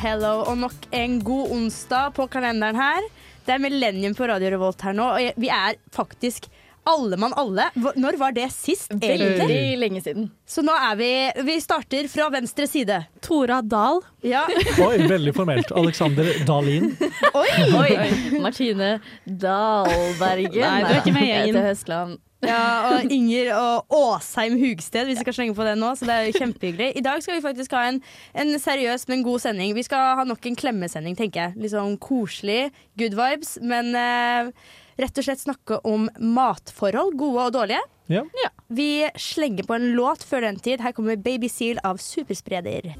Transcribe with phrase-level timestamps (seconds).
[0.00, 3.04] Hello, og nok en god onsdag på kalenderen her.
[3.44, 6.46] Det er Millennium på Radio Revolt her nå, og vi er faktisk
[6.88, 7.66] alle mann alle.
[7.76, 9.34] Når var det sist, egentlig?
[9.42, 10.30] Veldig lenge siden.
[10.48, 11.10] Så nå er vi
[11.50, 12.96] Vi starter fra venstre side.
[13.20, 14.00] Tora Dahl.
[14.24, 14.46] Ja.
[14.86, 15.74] Oi, veldig formelt.
[15.76, 16.94] Alexander Dahlin.
[17.34, 17.46] Oi!
[17.82, 17.92] Oi.
[18.40, 18.94] Martine
[19.28, 20.64] Dahlbergen.
[20.64, 21.62] Nei, du er ikke med i gjengen.
[21.68, 22.18] Høstland.
[22.46, 25.92] Ja, og Inger og Åsheim Hugsted, hvis vi skal slenge på det nå.
[25.98, 26.90] Så det er kjempehyggelig.
[26.96, 28.00] I dag skal vi faktisk ha en,
[28.32, 29.74] en seriøs, men god sending.
[29.76, 31.58] Vi skal ha nok en klemmesending, tenker jeg.
[31.60, 33.56] Litt sånn koselig, good vibes.
[33.60, 34.52] Men eh,
[35.00, 37.84] rett og slett snakke om matforhold, gode og dårlige.
[38.10, 38.24] Ja.
[38.66, 40.82] Vi slenger på en låt før den tid.
[40.82, 42.94] Her kommer Baby Seal av Superspreder.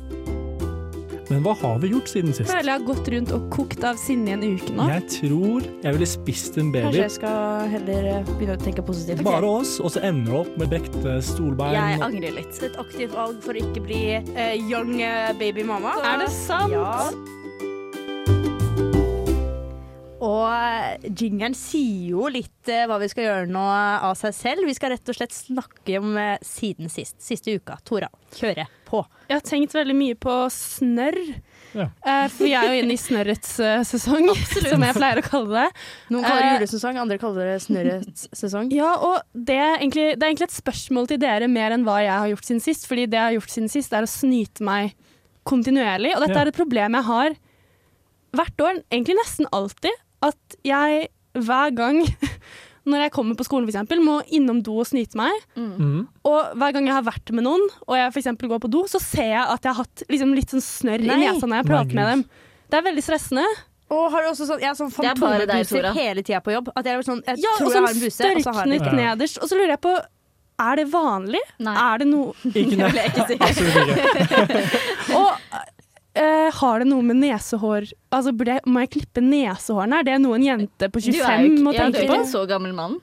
[1.30, 2.50] Men hva har vi gjort siden sist?
[2.50, 4.86] Føler jeg har gått rundt og kokt av sinne i en uke nå.
[4.90, 6.88] Jeg tror jeg ville spist en baby.
[6.88, 9.22] Kanskje jeg skal heller eh, begynne å tenke positivt.
[9.26, 11.76] Bare oss, og så ender du opp med brekte stolbein.
[11.76, 12.58] Jeg angrer litt.
[12.66, 15.94] Et aktivt valg for å ikke bli uh, young eh, baby mama.
[16.02, 16.74] Er det sant?
[16.74, 17.12] Ja.
[20.26, 24.66] Og jingeren sier jo litt hva vi skal gjøre nå av seg selv.
[24.66, 27.22] Vi skal rett og slett snakke om siden sist.
[27.22, 27.78] Siste uka.
[27.86, 29.04] Tora, kjøre på.
[29.30, 31.18] Jeg har tenkt veldig mye på snørr.
[31.70, 31.84] Ja.
[32.02, 34.26] Uh, for vi er jo inne i snørrets uh, sesong,
[34.72, 35.82] som jeg pleier å kalle det.
[36.10, 38.72] Noen kaller det Eh, julesesong, andre kaller det snørrets sesong.
[38.74, 42.00] Ja, og det er, egentlig, det er egentlig et spørsmål til dere mer enn hva
[42.02, 42.88] jeg har gjort siden sist.
[42.90, 44.96] Fordi det jeg har gjort siden sist, er å snyte meg
[45.46, 46.16] kontinuerlig.
[46.16, 46.42] Og dette Ja.
[46.42, 47.38] er et problem jeg har
[48.36, 49.94] hvert år, egentlig nesten alltid.
[50.26, 51.06] At jeg
[51.38, 52.02] hver gang
[52.88, 55.34] når jeg kommer på skolen for eksempel, må innom do og snyte meg.
[55.56, 56.06] Mm.
[56.24, 58.84] Og hver gang jeg har vært med noen, og jeg for eksempel går på do,
[58.88, 61.66] så ser jeg at jeg har hatt liksom, litt sånn snørr i nesa når jeg
[61.66, 62.24] Nei, prater med dem.
[62.70, 63.44] Det er veldig stressende.
[63.90, 65.90] Og har du også sånn, jeg har sånn Det er bare deg, Tora.
[65.96, 66.68] hele tida på jobb?
[66.78, 68.52] At jeg, er sånn, jeg Ja, tror og jeg sånn har en buse, og så
[68.54, 68.86] har jeg den.
[68.86, 69.10] Ja.
[69.10, 69.40] nederst.
[69.42, 69.94] Og så lurer jeg på
[70.60, 71.40] er det vanlig?
[71.64, 71.72] Nei.
[71.72, 73.36] Er det noe Ikke Det vil jeg ikke si.
[73.46, 74.79] Absolutt ikke.
[76.60, 80.00] Har det noe med nesehår Altså, burde jeg, Må jeg klippe nesehårene?
[80.00, 82.10] Er det noe en jente på er 25 jo ikke, må ja, du tenke er
[82.10, 82.18] på?
[82.18, 82.98] ikke en så gammel mann.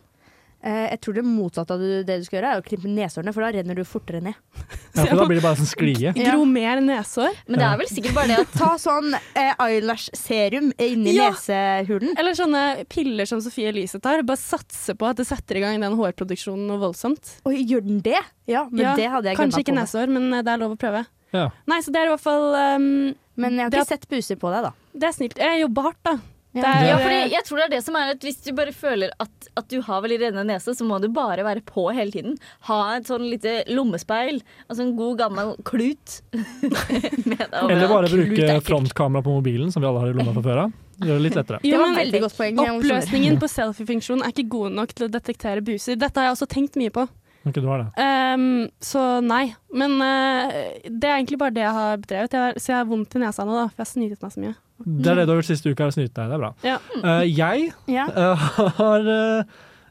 [0.67, 3.45] Eh, jeg tror det motsatte av det du skal gjøre, er å klippe nesehårene, for
[3.45, 4.39] da renner du fortere ned.
[4.97, 6.09] Ja, for da blir det bare sånn sklie.
[6.17, 7.35] Gro mer nesehår?
[7.45, 11.27] Men det er vel sikkert bare det at Ta sånn eh, eyelash-serum inni Ja.
[11.29, 12.15] nesehulen.
[12.17, 14.23] Eller sånne piller som Sofie Elise tar.
[14.27, 17.35] Bare satse på at det setter i gang den hårproduksjonen noe voldsomt.
[17.45, 18.17] Oi, gjør den det?
[18.49, 19.79] Ja, men Ja, det hadde jeg Kanskje ikke på.
[19.83, 21.05] nesehår, men eh, det er lov å prøve.
[21.35, 21.49] Ja.
[21.67, 22.87] Nei, så det er i hvert fall um,
[23.35, 24.73] Men jeg har Det ikke sett buser på deg, da.
[24.97, 25.39] Det er snilt.
[25.41, 26.17] Jeg jobber hardt, da.
[26.57, 28.73] Det er, Ja, fordi jeg tror det er det som er at Hvis du bare
[28.73, 32.13] føler at, at du har veldig rennende nese, så må du bare være på hele
[32.13, 32.37] tiden.
[32.69, 36.19] Ha et sånn lite lommespeil, altså en god gammel klut.
[36.33, 37.61] med deg.
[37.61, 40.75] Eller bare bruke frontkamera på mobilen, som vi alle har i lomma fra før av.
[40.97, 41.61] Gjør det litt lettere.
[41.61, 42.79] Det Jo, men.
[42.79, 45.99] Oppløsningen på selfie-funksjonen er ikke god nok til å detektere buser.
[45.99, 47.05] Dette har jeg også tenkt mye på.
[47.47, 48.05] Ok, du har det.
[48.35, 48.45] Um,
[48.83, 49.45] så nei.
[49.73, 50.51] Men uh,
[50.83, 52.33] det er egentlig bare det jeg har bedrevet.
[52.35, 54.33] Jeg har, så jeg har vondt i nesa nå, da, for jeg har snytet meg
[54.35, 54.55] så mye.
[54.85, 56.29] Det er det du har gjort siste uka, er å snyte deg.
[56.29, 56.51] Det er bra.
[56.67, 56.77] Ja.
[57.01, 58.05] Uh, jeg Ja.
[58.11, 58.47] eh,
[58.77, 59.07] har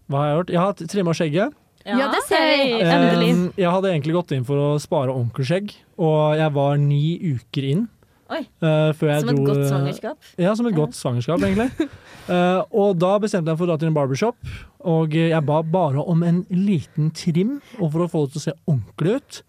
[0.07, 0.53] Hva har jeg gjort?
[0.55, 1.57] Jeg har trimma skjegget.
[1.87, 2.69] ja, det ser vi.
[2.83, 3.33] Endelig.
[3.35, 7.03] Um, jeg hadde egentlig gått inn for å spare onkelskjegg, og jeg var ni
[7.35, 7.87] uker inn.
[8.31, 8.47] Eh,
[8.91, 10.17] jeg Som et dro, godt svangerskap.
[10.39, 10.79] Ja, som et Ja.
[10.81, 11.89] godt svangerskap, egentlig.
[12.29, 14.37] uh, og da bestemte jeg for å dra til en barbershop,
[14.81, 18.47] og jeg ba bare om en liten trim, og for å få det til å
[18.49, 19.43] se ordentlig ut.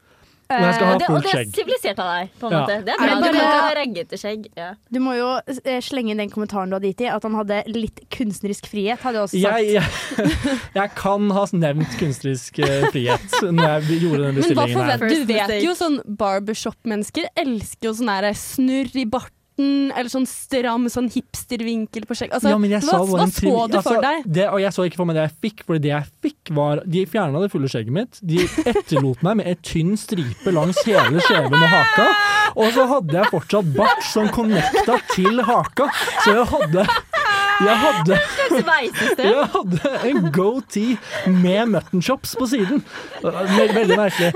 [0.47, 1.50] Og jeg skal Eh, ha fullt det, og det er skjegg.
[1.58, 2.59] sivilisert av deg, på en Ja.
[2.62, 2.75] måte.
[2.85, 3.16] Det er bra.
[3.18, 4.46] Du kan ikke ha raggete skjegg.
[4.56, 4.69] Ja.
[4.91, 5.28] Du må jo
[5.66, 9.00] eh, slenge inn den kommentaren du hadde gitt i, at han hadde litt kunstnerisk frihet.
[9.03, 9.59] hadde jeg også sagt.
[9.59, 14.97] Jeg, jeg, jeg kan ha nevnt kunstnerisk eh, frihet når jeg gjorde den bestillingen her.
[14.97, 19.06] Du vet jo sånn barbershop-mennesker elsker jo sånn snurr i
[19.57, 22.31] barten, eller sånn stram sånn hipstervinkel på skjegg.
[22.34, 24.23] Altså, ja, hva, hva en så du for altså, deg?
[24.25, 26.81] Det, og jeg så ikke for meg det jeg fikk, for det jeg fikk var
[26.85, 28.19] De fjerna det fulle skjegget mitt.
[28.22, 32.07] De etterlot meg med et tynn stripe langs hele skjeven og haka.
[32.57, 35.89] Og så hadde jeg fortsatt bart som connecta til haka.
[36.24, 36.88] Så jeg hadde
[37.65, 38.19] jeg hadde,
[39.18, 40.98] jeg hadde en goatee
[41.31, 42.83] med mutton chops på siden.
[43.24, 44.31] Veldig, merkelig.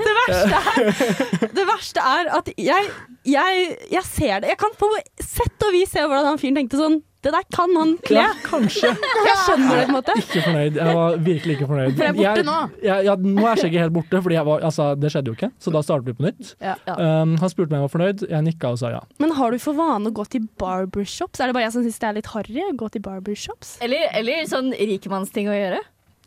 [1.52, 2.90] Det verste er at jeg,
[3.28, 4.52] jeg, jeg ser det.
[4.54, 4.90] Jeg kan på
[5.20, 8.18] sett og vis se hvordan han fyren tenkte sånn Det der kan han kle.
[8.18, 8.90] Ja, kanskje.
[9.28, 10.16] Jeg skjønner det på en måte.
[10.18, 10.78] Ikke fornøyd.
[10.80, 11.92] Jeg var virkelig ikke fornøyd.
[11.92, 12.56] For det er borte jeg, nå.
[12.82, 15.50] Jeg, ja, nå er skjegget helt borte, jeg var, altså, det skjedde jo ikke.
[15.62, 16.52] Så da startet vi på nytt.
[16.64, 16.74] Ja.
[16.90, 19.04] Um, han spurte meg om jeg var fornøyd, jeg nikka og sa ja.
[19.22, 21.38] Men har du for vane å gå til barbershops?
[21.38, 23.76] Er det bare jeg som syns det er litt harry å gå til barbershops?
[23.86, 25.82] Eller, eller sånn rikemannsting å gjøre.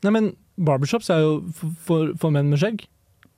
[0.06, 2.88] Nei, men barbershops er jo for, for, for menn med skjegg.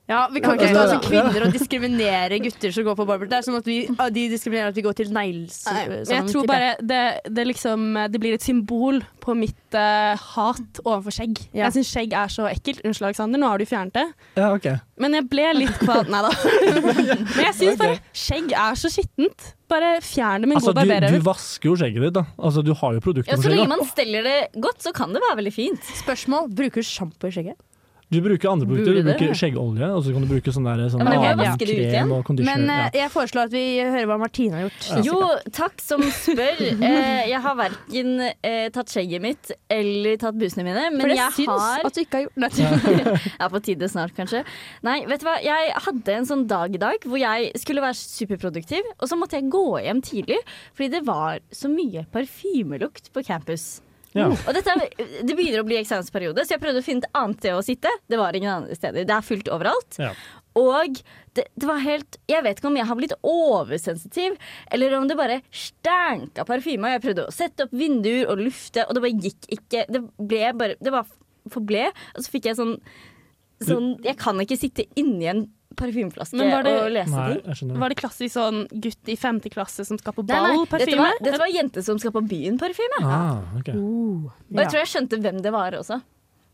[0.08, 3.28] Ja, Vi kan ikke stå som kvinner og diskriminere gutter som går på barber.
[3.28, 3.82] Det er som at vi,
[4.16, 5.58] de diskriminerer at vi går til negls...
[5.68, 7.02] Men sånn, jeg tror tipper bare det,
[7.36, 7.84] det, liksom,
[8.14, 11.42] det blir et symbol på mitt uh, hat overfor skjegg.
[11.52, 11.66] Ja.
[11.66, 12.80] Jeg syns skjegg er så ekkelt.
[12.88, 14.06] Unnskyld, Alexander, nå har du fjernet det.
[14.40, 14.70] Ja, ok.
[15.04, 16.08] Men jeg ble litt kvalm.
[16.14, 16.32] Nei da.
[17.36, 19.52] Men jeg syns bare skjegg er så skittent.
[19.68, 21.12] Bare fjern det med en Altså, god barberer.
[21.20, 22.24] du vasker jo skjegget ditt, da.
[22.40, 25.12] Altså, du har jo produkter Ja, på så lenge man steller det godt, så kan
[25.12, 25.90] det være veldig fint.
[26.00, 26.48] Spørsmål.
[26.56, 27.60] Bruker du sjampo i skjegget?
[28.08, 28.94] Du bruker andre produkter.
[28.94, 32.22] Du Burde bruker skjeggolje, og så kan du bruke sånn der, sånn Ja, krem og
[32.28, 32.62] conditioner.
[32.64, 34.86] Men uh, jeg foreslår at vi hører hva Martine har gjort.
[34.88, 35.02] Ja.
[35.04, 35.18] Jo,
[35.52, 36.64] takk som spør.
[36.88, 41.18] Eh, jeg har verken eh, tatt skjegget mitt eller tatt busene mine, men For det
[41.18, 43.16] jeg syns har at du ikke har gjort det.
[43.42, 44.44] Ja, på tide snart, kanskje.
[44.88, 45.36] Nei, vet du hva?
[45.44, 49.40] Jeg hadde en sånn dag i dag hvor jeg skulle være superproduktiv, og så måtte
[49.40, 50.40] jeg gå hjem tidlig
[50.78, 53.68] fordi det var så mye parfymelukt på campus.
[54.18, 54.28] Ja.
[54.34, 54.76] Og dette,
[55.28, 57.94] det begynner å bli eksamensperiode, så jeg prøvde å finne et annet sted å sitte.
[58.10, 59.08] Det var ingen andre steder.
[59.08, 60.00] Det er fullt overalt.
[60.02, 60.12] Ja.
[60.58, 61.02] Og
[61.38, 64.38] det, det var helt Jeg vet ikke om jeg har blitt oversensitiv,
[64.74, 66.96] eller om det bare stænka parfyme.
[66.96, 69.86] Jeg prøvde å sette opp vinduer og lufte, og det bare gikk ikke.
[69.92, 71.06] Det ble bare Det var
[71.54, 71.86] forble.
[72.16, 72.76] Og så fikk jeg sånn
[73.58, 75.40] Sånn, jeg kan ikke sitte inni en
[75.78, 77.74] parfymeflaske Men var det- og lese Nei, ting.
[77.80, 80.80] Var det klassisk sånn gutt i femte klasse som skal på Nei, nei, ball?
[80.80, 83.02] dette, dette var jente som skal på byen-parfyme.
[83.04, 83.70] Ah, ok.
[83.76, 86.02] Og jeg tror jeg skjønte hvem det var også.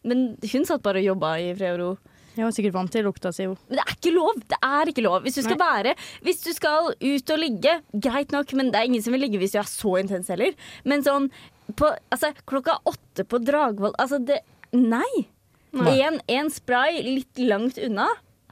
[0.03, 1.97] Men hun satt bare og jobba i fred og ro.
[2.33, 3.45] Jeg var sikkert vant til lukta si.
[3.45, 4.39] Men det er ikke lov!
[4.49, 5.21] Det er ikke lov.
[5.21, 5.95] Hvis du skal være
[6.25, 9.37] Hvis du skal ut og ligge, greit nok, men det er ingen som vil ligge
[9.37, 10.55] hvis du er så intens heller.
[10.83, 11.29] Men sånn
[11.77, 14.41] på, altså, klokka åtte på Dragvoll Altså, det
[14.73, 15.27] Nei!
[15.73, 15.93] Nei.
[16.05, 18.07] En, en spray litt langt unna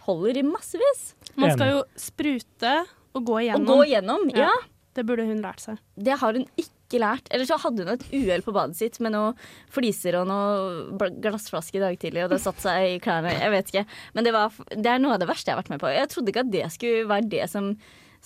[0.08, 1.02] holder i massevis.
[1.38, 2.76] Man skal jo sprute
[3.14, 3.66] og gå igjennom.
[3.66, 3.78] igjennom.
[3.78, 4.50] gå igjennom, ja.
[4.50, 4.68] Ja.
[4.96, 5.78] Det burde hun lært seg.
[5.96, 7.30] Det har hun ikke lært.
[7.32, 9.38] Eller så hadde hun et uhell på badet sitt med noen
[9.72, 13.32] fliser og noen glassflaske i dag tidlig, og det satte seg i klærne.
[13.32, 13.86] Jeg vet ikke.
[14.18, 15.92] Men det, var, det er noe av det verste jeg har vært med på.
[15.96, 17.70] Jeg trodde ikke at det skulle være det som,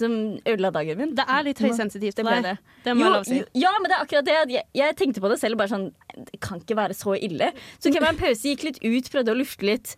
[0.01, 1.13] som ødela dagen min.
[1.21, 2.49] Det er litt høysensitivt Det deg.
[2.49, 2.55] det.
[2.87, 3.39] Det må Jo, jeg lov si.
[3.61, 4.39] ja, men det er akkurat det.
[4.57, 5.61] Jeg, jeg tenkte på det selv.
[5.61, 7.51] Bare sånn, Det kan ikke være så ille.
[7.77, 9.93] Så tok jeg meg en pause, gikk litt ut, prøvde å lufte litt.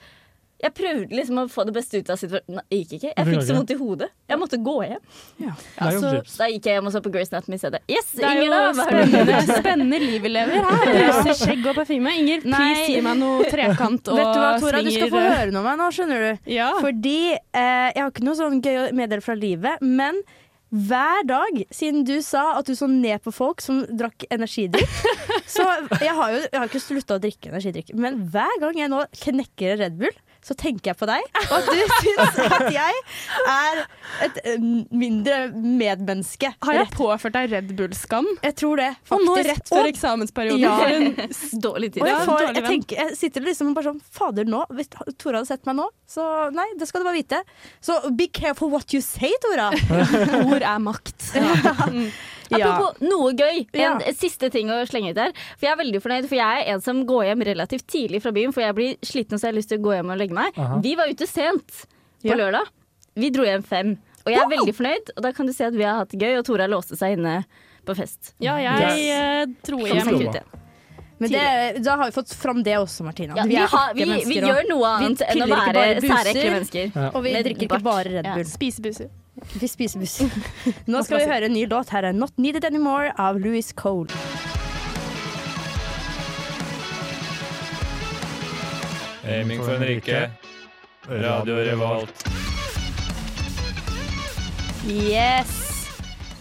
[0.57, 2.63] Jeg prøvde liksom å få det beste ut av situasjonen.
[2.65, 3.11] Det gikk ikke.
[3.11, 4.07] Jeg fikk så vondt i hodet.
[4.31, 5.03] Jeg måtte gå hjem.
[5.43, 5.51] Ja.
[5.53, 6.13] er Altså.
[6.25, 7.81] Så da gikk jeg hjem og så på Grace Anatomy i stedet.
[7.93, 8.87] Yes, Det er Inger, jo da!
[8.87, 10.93] spennende, spennende liv vi lever her.
[10.97, 12.15] Buser, skjegg og parfyme.
[12.23, 14.81] Inger, please gi meg noe trekant og Vet du hva, Tora?
[14.81, 16.49] Du skal få høre noe om meg nå, skjønner du.
[16.57, 16.71] Ja.
[16.81, 20.23] Fordi eh, jeg har ikke noe sånn gøy å meddele fra livet, men
[20.67, 24.89] hver dag siden du sa at du så ned på folk som drakk energidrikk
[25.53, 25.63] Så
[26.01, 28.99] jeg har jo jeg har ikke slutta å drikke energidrikk, men hver gang jeg nå
[29.21, 32.99] knekker en Red Bull, så tenker jeg på deg, og at du syns at jeg
[33.51, 33.81] er
[34.27, 36.51] et eh, mindre medmenneske.
[36.63, 38.27] Har jeg påført deg Red Bull-skam?
[38.45, 40.61] Jeg tror det, Og nå rett før Og- eksamensperioden.
[40.63, 41.27] Ja.
[41.67, 42.03] Dårlig tid.
[42.03, 44.89] Og jeg, får, jeg, tenker, jeg sitter liksom bare sånn Fader, nå Hvis
[45.19, 46.23] Tora hadde sett meg nå, så
[46.55, 47.41] nei, det skal du bare vite.
[47.83, 49.69] Så be careful what you say, Tora.
[50.53, 51.31] ord er makt.
[52.51, 53.67] Apropos noe gøy.
[53.73, 54.11] En Ja.
[54.13, 55.31] siste ting å slenge ut her.
[55.57, 58.31] For jeg er veldig fornøyd, for jeg er en som går hjem relativt tidlig fra
[58.31, 60.33] byen, for jeg blir sliten så jeg har lyst til å gå hjem og legge
[60.33, 60.51] meg.
[60.57, 60.79] Aha.
[60.83, 61.67] Vi var ute sent
[62.23, 62.35] på Ja.
[62.35, 62.67] lørdag.
[63.15, 63.97] Vi dro hjem fem.
[64.25, 66.19] Og jeg er veldig fornøyd, og da kan du se at vi har hatt det
[66.19, 67.45] gøy, og Tora låste seg inne
[67.85, 68.33] på fest.
[68.39, 69.49] Ja, jeg yes.
[69.63, 70.27] dro hjem.
[70.27, 70.43] ut.
[71.19, 73.33] Men det, da har vi fått fram det også, Martina.
[73.35, 76.91] Ja, vi vi, har, vi, vi gjør noe annet enn å være særekle ekle mennesker.
[76.93, 77.07] Ja.
[77.15, 78.35] og vi drikker ikke bare Red Ja.
[78.35, 78.43] Bull.
[78.45, 79.09] Spisebuser.
[79.53, 80.19] Vi spiser buss.
[80.91, 81.89] Nå skal vi høre en ny låt.
[81.93, 84.09] Her er 'Not Needed Anymore' av Louis Cole.
[89.27, 90.31] Aiming for en rike.
[91.07, 92.27] Radio Revolt.
[94.87, 95.67] Yes!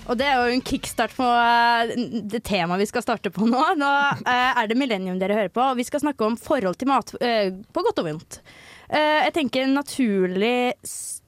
[0.06, 1.92] Og det er jo en kickstart på eh,
[2.30, 3.62] det temaet vi skal starte på nå.
[3.78, 3.90] Nå
[4.22, 7.10] eh, er det Millennium dere hører på, og vi skal snakke om forhold til mat,
[7.18, 8.38] eh, på godt og vondt.
[8.86, 10.74] Eh, jeg tenker en naturlig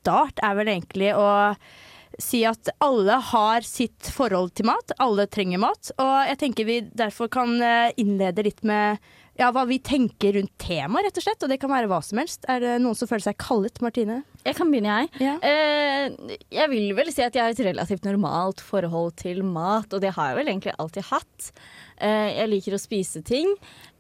[0.09, 1.29] start er vel egentlig å
[2.19, 4.95] si at alle har sitt forhold til mat.
[4.99, 5.93] Alle trenger mat.
[6.01, 8.99] Og jeg tenker vi derfor kan eh, innlede litt med
[9.39, 11.45] ja, hva vi tenker rundt temaet, rett og slett.
[11.45, 12.49] Og det kan være hva som helst.
[12.51, 14.23] Er det noen som føler seg kallet, Martine?
[14.43, 15.29] Jeg kan begynne, jeg.
[15.29, 15.37] Ja.
[15.47, 20.03] Eh, jeg vil vel si at jeg har et relativt normalt forhold til mat, og
[20.03, 21.53] det har jeg vel egentlig alltid hatt.
[22.01, 23.55] Eh, jeg liker å spise ting.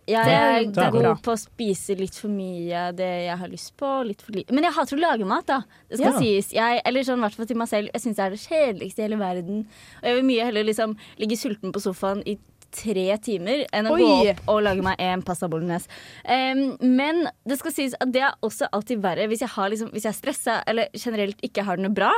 [0.09, 3.49] Jeg er er- det er god på å spise litt for mye det jeg har
[3.49, 4.07] lyst på.
[4.07, 5.63] Litt for li Men jeg hater å lage mat, da.
[5.89, 6.19] Det skal Ja.
[6.19, 6.53] sies.
[6.53, 7.91] Jeg, eller sånn i hvert fall til meg selv.
[7.93, 9.67] Jeg syns det er det kjedeligste i hele verden.
[10.03, 12.39] Og jeg vil mye heller liksom ligge sulten på sofaen i
[12.75, 14.01] tre timer enn å Oi.
[14.03, 15.89] gå opp og lage meg en pasta bolognese.
[16.25, 19.91] Um, men det skal sies at det er også alltid verre hvis jeg, har liksom,
[19.95, 22.11] hvis jeg er stressa eller generelt ikke har det noe bra.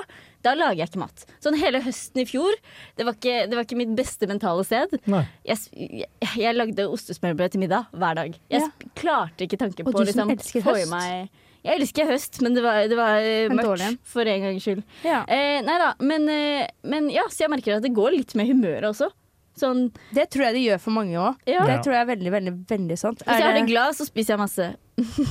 [0.42, 1.26] Da lager jeg ikke mat.
[1.44, 2.54] Sånn hele høsten i fjor,
[2.96, 4.96] det var ikke, det var ikke mitt beste mentale sted.
[5.44, 6.08] Jeg, jeg,
[6.40, 8.40] jeg lagde ostesmørbrød til middag hver dag.
[8.50, 8.72] Jeg Ja.
[8.96, 11.30] klarte ikke tanken på å liksom, få i meg
[11.60, 14.80] Jeg elsker høst, men det var, det var eh, dårlig mørkt for en gangs skyld.
[15.04, 15.18] Ja.
[15.28, 18.48] Eh, nei da, men, eh, men ja, så jeg merker at det går litt med
[18.48, 19.10] humøret også.
[19.58, 21.36] Sånn, Det tror jeg det gjør for mange òg.
[21.46, 21.64] ja.
[21.66, 23.18] Det tror jeg er veldig, veldig, veldig sant.
[23.18, 24.76] Hvis jeg Er har det det- glad, så spiser jeg masse.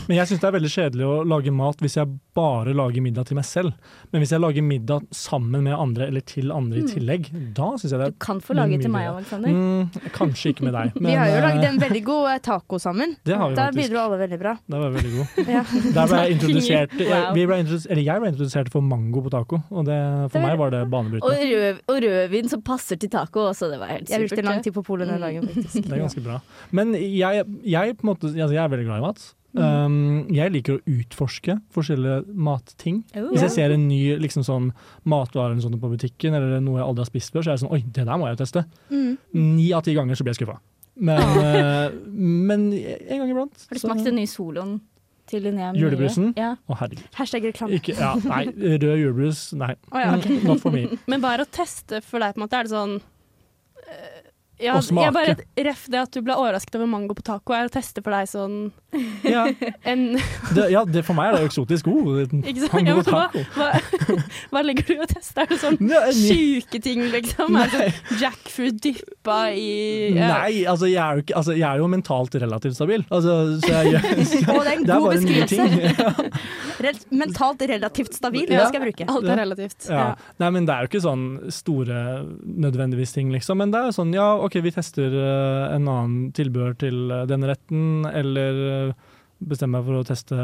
[0.07, 2.09] Men jeg syns det er veldig kjedelig å lage mat hvis jeg
[2.39, 3.73] bare lager middag til meg selv.
[4.13, 7.91] Men hvis jeg lager middag sammen med andre eller til andre i tillegg, da syns
[7.93, 9.07] jeg det er Du kan få lage til meg.
[9.09, 9.49] Alexander.
[9.49, 12.39] Mm, kanskje ikke med deg, men vi har jo eh, lagd en veldig god eh,
[12.49, 13.15] taco sammen.
[13.29, 14.55] Det har vi da bidro alle veldig bra.
[14.65, 15.39] Det var veldig god.
[15.59, 15.63] Ja.
[15.65, 17.29] Der ble jeg introdusert Wow.
[17.33, 19.97] vi ble introdus eller Jeg ble introdusert for mango på taco, og det,
[20.29, 21.47] for Det meg var det Og, banebrytende.
[21.49, 23.69] rød, og rødvin som passer til taco også.
[23.71, 24.13] Det var helt supert.
[24.19, 25.83] Jeg brukte lang tid på polet den dagen, faktisk.
[25.87, 26.39] Det er ganske bra.
[26.75, 29.27] Men jeg, jeg, på måte, altså jeg er veldig glad i mat.
[29.59, 33.03] Um, jeg liker å utforske forskjellige matting.
[33.13, 33.29] Oh.
[33.33, 34.71] Hvis jeg ser en ny liksom sånn,
[35.09, 37.63] matvare eller sånt på butikken, eller noe jeg aldri har spist før, så er det
[37.65, 38.65] sånn Oi, det der må jeg jo teste.
[38.89, 39.09] Mm.
[39.57, 40.59] Ni av ti ganger så blir jeg skuffa.
[40.99, 43.67] Men, eh, men en gang iblant.
[43.69, 44.79] Har du smakt den nye soloen
[45.29, 45.83] til Linnea Myhre?
[45.85, 46.33] Julebrusen?
[46.39, 46.55] Ja.
[46.67, 47.07] Å, herregud.
[47.15, 47.79] Hashtag reklame.
[47.79, 49.75] Ikke, ja, nei, rød julebrus, nei.
[49.93, 50.27] Oh, ja, ok.
[50.27, 50.87] Mm, Not for me.
[51.11, 52.35] Men er å teste for deg?
[52.35, 52.59] på en måte?
[52.59, 52.97] Er det sånn
[53.85, 54.18] eh,
[54.59, 55.05] ja, og smake.
[55.07, 58.03] jeg bare Ref det at du ble overrasket over mango på taco, er å teste
[58.05, 58.57] for deg sånn
[59.23, 59.43] Ja,
[59.85, 60.15] en
[60.55, 62.31] det, ja det, for meg er det eksotisk ord.
[62.41, 62.73] Ikke sant?
[62.73, 63.43] Mango Ja, taco.
[63.53, 63.67] hva,
[64.09, 64.17] hva,
[64.53, 65.43] hva legger du i å teste?
[65.45, 67.57] Er det sånn Ja, en sjuke ting, liksom?
[67.59, 69.67] Er det sånn jackfruit dyppa i
[70.15, 70.31] ja.
[70.39, 73.05] Nei, altså jeg, er jo ikke, altså jeg er jo mentalt relativt stabil.
[73.13, 76.25] Altså, så jeg, jeg, Å, det er en det er god beskrivelse.
[76.79, 79.07] Rel mentalt relativt stabil, det skal jeg bruke.
[79.13, 79.89] Alt er relativt.
[79.91, 80.07] Ja.
[80.41, 82.01] Nei, men det er jo ikke sånn store
[82.65, 83.59] nødvendigvis ting, liksom.
[83.61, 87.47] Men det er sånn ja, OK, vi tester eh, en annen tilbehør til den denne
[87.51, 88.93] retten, eller eh,
[89.39, 90.35] bestemmer meg for å teste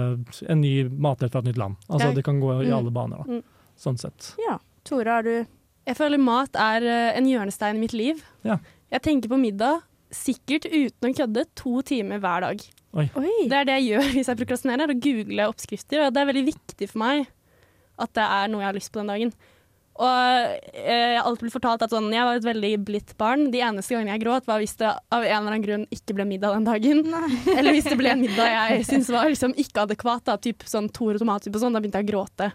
[0.47, 1.75] en ny matrett fra et nytt land.
[1.89, 2.77] Altså det kan gå i Mm.
[2.77, 3.23] alle baner, da.
[3.39, 3.43] Mm.
[3.75, 4.35] Sånn sett.
[4.39, 4.59] Ja.
[4.85, 5.45] Tore, har du
[5.85, 8.23] Jeg føler mat er eh, en hjørnestein i mitt liv.
[8.43, 8.57] Ja.
[8.91, 9.81] Jeg tenker på middag,
[10.11, 12.61] sikkert uten å kødde, to timer hver dag.
[12.95, 13.09] Oi!
[13.49, 16.05] Det er det jeg gjør hvis jeg prokrastinerer, å google oppskrifter.
[16.07, 17.27] Og det er veldig viktig for meg
[18.01, 19.33] at det er noe jeg har lyst på den dagen.
[19.95, 23.45] Og eh, jeg har alltid blitt fortalt at sånn, jeg var et veldig blidt barn.
[23.53, 26.25] De eneste gangene jeg gråt, var hvis det av en eller annen grunn ikke ble
[26.27, 26.99] middag den dagen.
[27.57, 30.89] Eller hvis det ble en middag jeg syntes var liksom ikke adekvat, da, typ sånn
[30.95, 32.51] Tore tomatsuppe og sånn, da begynte jeg å gråte.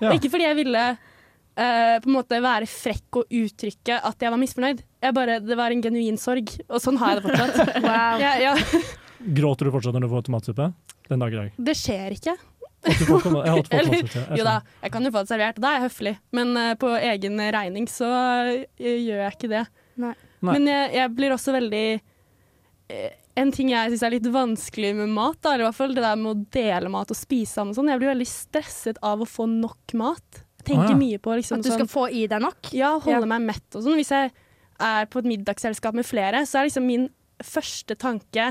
[0.00, 0.10] Ja.
[0.10, 4.34] Og ikke fordi jeg ville eh, på en måte være frekk og uttrykke at jeg
[4.34, 4.82] var misfornøyd.
[5.06, 7.74] Jeg bare, det var en genuin sorg, og sånn har jeg det fortsatt.
[7.86, 8.22] Wow.
[8.22, 8.56] Ja, ja,
[9.20, 10.70] Gråter du fortsatt når du får tomatsuppe?
[11.10, 11.56] Den dag i dag.
[11.70, 12.34] det skjer ikke.
[12.84, 15.86] Toma- Jeg har Eller- Jo da, jeg kan jo få det servert, da er jeg
[15.90, 16.12] høflig.
[16.32, 19.64] Men uh, på egen regning så uh, gjør jeg ikke det.
[20.00, 20.14] Nei.
[20.40, 20.52] Nei.
[20.54, 23.08] Men jeg, jeg blir også veldig uh,
[23.40, 26.02] En ting jeg syns er litt vanskelig med mat, da, eller i hvert fall det
[26.04, 29.22] der med å dele mat og spise sammen og sånn, jeg blir veldig stresset av
[29.22, 30.40] å få nok mat.
[30.60, 30.96] Jeg tenker Ah, ja.
[30.98, 32.72] mye på liksom At du skal sånn få i deg nok?
[32.76, 33.30] Ja, holde Ja.
[33.30, 33.96] meg mett og sånn.
[33.96, 34.32] Hvis jeg
[34.80, 37.06] er på et middagsselskap med flere, så er liksom min
[37.40, 38.50] første tanke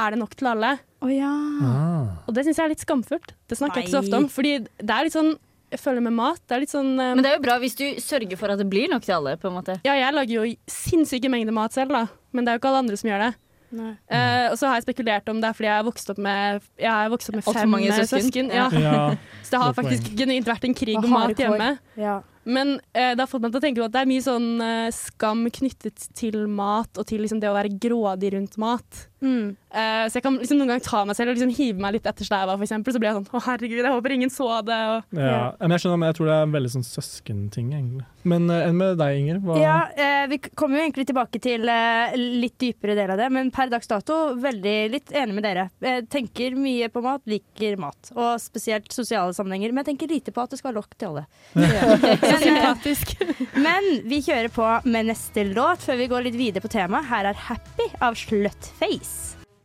[0.00, 0.76] er det nok til alle?
[0.98, 1.32] Å ja.
[1.62, 2.06] Ah.
[2.26, 3.34] Og det syns jeg er litt skamfullt.
[3.48, 4.30] Det snakker jeg ikke så ofte om.
[4.32, 5.36] Fordi det er litt sånn
[5.68, 6.40] Jeg føler med mat.
[6.48, 8.60] Det er litt sånn um, Men det er jo bra hvis du sørger for at
[8.60, 9.36] det blir nok til alle.
[9.36, 12.06] på en måte Ja, jeg lager jo sinnssyke mengder mat selv, da.
[12.32, 13.34] Men det er jo ikke alle andre som gjør det.
[13.68, 13.90] Nei.
[14.08, 16.64] Eh, og så har jeg spekulert om det er fordi jeg har vokst opp med,
[16.80, 18.24] jeg har vokst opp med fem mange søsken.
[18.24, 18.48] søsken.
[18.54, 18.68] Ja.
[18.72, 19.02] Ja.
[19.44, 21.74] Så det har faktisk genuint vært en krig om mat hjemme.
[22.00, 22.18] Ja.
[22.48, 24.48] Men eh, det har fått meg til å tenke på at det er mye sånn
[24.64, 29.04] eh, skam knyttet til mat, og til liksom det å være grådig rundt mat.
[29.20, 29.56] Mm.
[29.68, 32.06] Uh, så jeg kan liksom noen ganger ta meg selv og liksom hive meg litt
[32.08, 32.94] etter sleiva, eksempel.
[32.94, 34.78] Så blir jeg sånn å herregud, jeg håper ingen så det.
[34.92, 35.40] Og Ja.
[35.58, 38.06] Men jeg skjønner, men jeg tror det er en veldig sånn søskenting, egentlig.
[38.28, 39.40] Men uh, enn med deg, Inger?
[39.44, 39.58] Hva?
[39.60, 43.72] Ja, uh, vi kommer jo egentlig tilbake til litt dypere del av det, men per
[43.72, 45.68] dags dato veldig litt enig med dere.
[45.84, 50.34] Jeg tenker mye på mat, liker mat, og spesielt sosiale sammenhenger, men jeg tenker lite
[50.34, 51.26] på at det skal være lokk til alle.
[52.30, 53.14] så sympatisk.
[53.58, 57.08] Men vi kjører på med neste låt før vi går litt videre på temaet.
[57.08, 59.07] Her er 'Happy' av Slutface.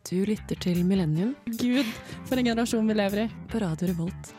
[0.03, 1.87] Du lytter til Millennium Gud,
[2.27, 3.27] for en generasjon vi lever i.
[3.49, 4.33] på Radio Revolt.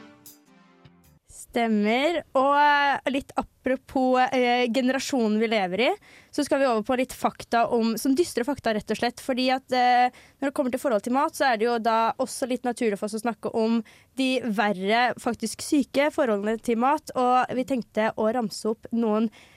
[1.32, 2.20] Stemmer.
[2.36, 5.88] Og eh, litt apropos eh, generasjonen vi lever i,
[6.34, 9.22] så skal vi over på litt fakta om Som dystre fakta, rett og slett.
[9.24, 11.98] Fordi at eh, når det kommer til forhold til mat, så er det jo da
[12.22, 13.80] også litt naturlig for oss å snakke om
[14.18, 17.14] de verre, faktisk syke forholdene til mat.
[17.14, 19.53] Og vi tenkte å ramse opp noen eh,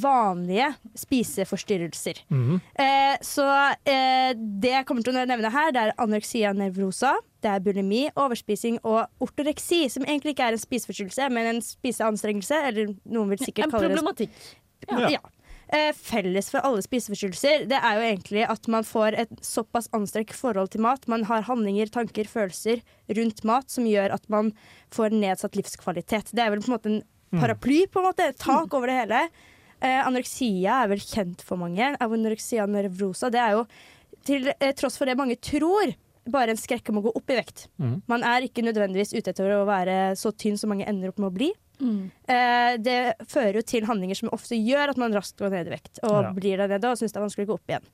[0.00, 2.22] vanlige spiseforstyrrelser.
[2.28, 2.60] Mhm.
[2.74, 3.46] Eh, så
[3.84, 8.06] eh, det jeg kommer til å nevne her, det er anoreksia nervosa, det er bulimi,
[8.16, 13.44] overspising og ortoreksi, som egentlig ikke er en spiseforstyrrelse, men en spiseanstrengelse, eller noen vil
[13.44, 14.40] sikkert En kalle det En problematikk.
[14.88, 15.12] ja.
[15.18, 15.22] ja.
[15.70, 20.34] Eh, felles for alle spiseforstyrrelser det er jo egentlig at man får et såpass anstrengt
[20.34, 21.06] forhold til mat.
[21.06, 22.82] Man har handlinger, tanker, følelser
[23.14, 24.50] rundt mat som gjør at man
[24.90, 26.32] får nedsatt livskvalitet.
[26.34, 29.22] Det er vel på en måte en paraply, på en måte, tak over det hele.
[29.80, 31.94] Eh, anoreksia er vel kjent for mange.
[32.02, 33.64] Anoreksia nervosa det er jo
[34.26, 35.94] til eh, tross for det mange tror
[36.30, 37.64] bare en skrekk om å gå opp i vekt.
[37.80, 37.94] Mm.
[38.10, 41.30] Man er ikke nødvendigvis ute etter å være så tynn som mange ender opp med
[41.30, 41.48] å bli.
[41.80, 42.10] Mm.
[42.28, 42.98] Eh, det
[43.30, 46.18] fører jo til handlinger som ofte gjør at man raskt går ned i vekt, og
[46.22, 46.32] Ja.
[46.36, 47.86] blir der nede og syns det er vanskelig å gå opp igjen.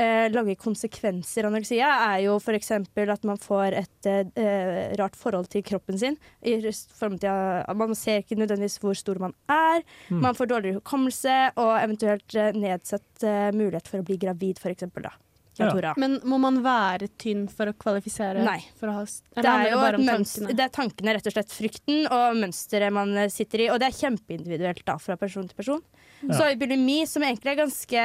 [0.00, 2.70] Eh, lange konsekvenser av anoreksia er jo f.eks.
[2.72, 6.16] at man får et eh, rart forhold til kroppen sin.
[6.40, 6.56] I
[6.96, 9.84] form til at Man ser ikke nødvendigvis hvor stor man er.
[10.08, 10.22] Mm.
[10.24, 14.88] Man får dårligere hukommelse og eventuelt eh, nedsatt eh, mulighet for å bli gravid, f.eks.
[14.96, 15.12] da.
[15.60, 15.94] Ja.
[16.00, 18.40] Men må man være tynn for å kvalifisere?
[18.46, 18.60] Nei.
[18.78, 20.54] For å ha, Det er jo bare om tankene?
[20.56, 21.52] det er tankene, rett og slett.
[21.52, 23.70] Frykten og mønsteret man eh, sitter i.
[23.74, 25.82] Og det er kjempeindividuelt da, fra person til person.
[26.20, 28.04] Så har vi bulimi, som egentlig er ganske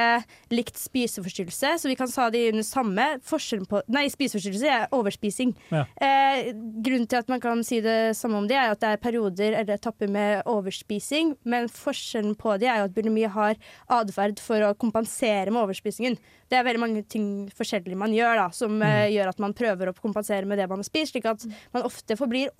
[0.54, 3.08] likt spiseforstyrrelse, så vi kan sa de under samme.
[3.26, 5.52] Forskjellen på Nei, spiseforstyrrelse er overspising.
[5.72, 5.84] Ja.
[6.00, 9.02] Eh, grunnen til at man kan si det samme om det, er at det er
[9.02, 13.60] perioder eller etapper med overspising, men forskjellen på de er jo at bulimi har
[13.92, 16.18] atferd for å kompensere med overspisingen.
[16.50, 17.26] Det er veldig mange ting
[17.56, 20.82] forskjellig man gjør, da, som eh, gjør at man prøver å kompensere med det man
[20.82, 21.42] har spist, slik at
[21.74, 22.52] man ofte forblir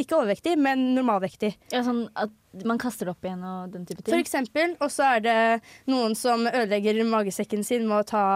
[0.00, 1.52] ikke overvektig, men normalvektig.
[1.74, 2.32] Ja, sånn at
[2.64, 4.14] man kaster det opp igjen og den type ting.
[4.14, 5.40] For eksempel, og så er det
[5.90, 8.28] noen som ødelegger magesekken sin med å ta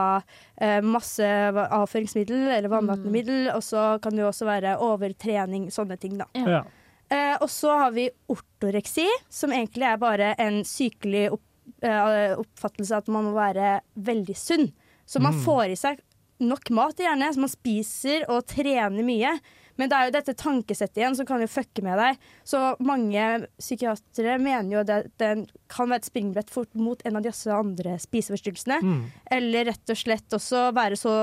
[0.60, 5.96] eh, masse avføringsmiddel eller vannvatnende middel, og så kan det jo også være overtrening, sånne
[6.02, 6.28] ting, da.
[6.36, 6.64] Ja.
[7.10, 11.42] Eh, og så har vi ortoreksi, som egentlig er bare en sykelig opp,
[11.82, 14.70] eh, oppfattelse av at man må være veldig sunn.
[15.10, 15.42] Så man Mm.
[15.44, 15.98] får i seg
[16.40, 19.32] nok mat, gjerne, så man spiser og trener mye.
[19.80, 22.18] Men det er jo dette tankesettet igjen som kan jo fucke med deg.
[22.44, 27.24] Så mange psykiatere mener jo at den kan være et springbrett fort mot en av
[27.24, 28.80] disse andre spiseforstyrrelsene.
[28.84, 29.00] Mm.
[29.38, 31.14] Eller rett og slett også være så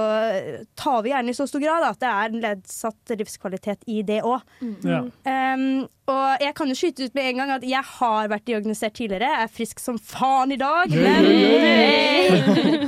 [0.78, 4.20] Ta over hjernen i så stor grad at det er en ledsatt livskvalitet i det
[4.26, 4.42] òg.
[4.86, 5.04] Ja.
[5.28, 8.96] Um, og jeg kan jo skyte ut med en gang at jeg har vært diagnosert
[8.96, 9.28] tidligere.
[9.28, 10.94] Jeg er frisk som faen i dag.
[10.94, 12.42] Men hey!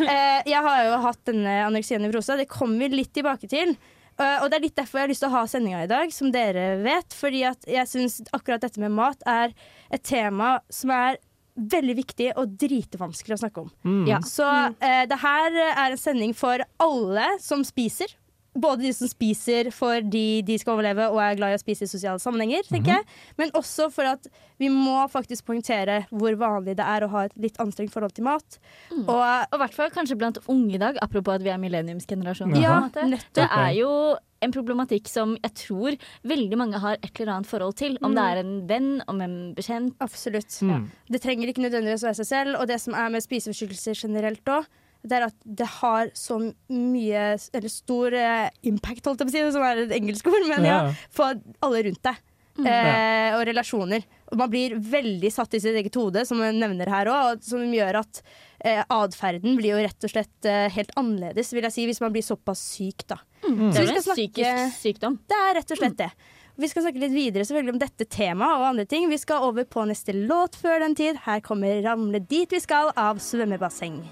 [0.06, 2.40] uh, jeg har jo hatt denne anoreksien nevrosa.
[2.40, 3.76] Det kommer vi litt tilbake til.
[4.20, 6.14] Eh, og det er litt derfor jeg har lyst til å ha sendinga i dag,
[6.14, 7.16] som dere vet.
[7.16, 9.56] Fordi at jeg syns akkurat dette med mat er
[9.90, 11.20] et tema som er
[11.60, 13.72] veldig viktig og dritvanskelig å snakke om.
[13.84, 14.04] Mm.
[14.08, 14.22] Ja.
[14.24, 18.14] Så uh, det her er en sending for alle som spiser.
[18.58, 21.92] Både de som spiser fordi de skal overleve og er glad i å spise i
[21.92, 23.06] sosiale sammenhenger, tenker jeg.
[23.38, 24.26] Men også for at
[24.60, 28.26] vi må faktisk poengtere hvor vanlig det er å ha et litt anstrengt forhold til
[28.28, 28.58] mat.
[28.96, 32.58] Og Og i hvert fall kanskje blant unge i dag, apropos at vi er millenniumsgenerasjonen.
[32.62, 32.90] ja.
[33.36, 37.76] Det er jo en problematikk som jeg tror veldig mange har et eller annet forhold
[37.76, 37.98] til.
[38.02, 39.96] Om det er en venn, om en bekjent.
[40.00, 40.62] Absolutt.
[40.64, 40.90] Mm.
[41.12, 42.60] Det trenger ikke nødvendigvis å være seg selv.
[42.62, 44.66] Og det som er med spiseforstyrrelser generelt òg,
[45.04, 47.22] det er at det har så mye
[47.56, 50.66] Eller stor eh, impact, holdt jeg på å si, som er et engelsk ord, men
[50.68, 50.94] ja, Ja.
[51.16, 51.30] på
[51.64, 52.18] alle rundt deg.
[52.60, 54.04] Eh, og relasjoner.
[54.34, 57.62] Og man blir veldig satt i sitt eget hode, som hun nevner her òg, som
[57.72, 58.20] gjør at
[58.66, 62.12] eh, atferden blir jo rett og slett eh, helt annerledes, vil jeg si, hvis man
[62.12, 63.22] blir såpass syk, da.
[63.46, 65.18] Det Så er en psykisk sykdom.
[65.30, 66.12] Det er rett og slett det.
[66.60, 69.08] Vi skal snakke litt videre selvfølgelig om dette temaet og andre ting.
[69.08, 71.22] Vi skal over på neste låt før den tid.
[71.24, 74.04] Her kommer 'Ramle dit vi skal' av Svømmebasseng.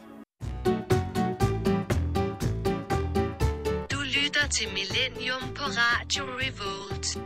[4.48, 7.18] Lytter til Millennium på Radio Revolt.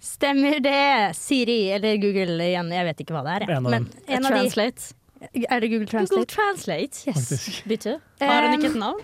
[0.00, 2.70] Stemmer det, Siri eller Google igjen.
[2.72, 3.44] Jeg vet ikke hva det er.
[3.46, 3.56] jeg.
[3.56, 4.02] En av Men dem.
[4.08, 4.94] en av de, Translate.
[5.50, 6.14] er det Google Translate?
[6.14, 7.04] Google Translate?
[7.08, 7.28] Yes.
[7.28, 7.64] Faktisk.
[7.68, 7.94] Bytte.
[8.20, 9.00] Har hun ikke et navn?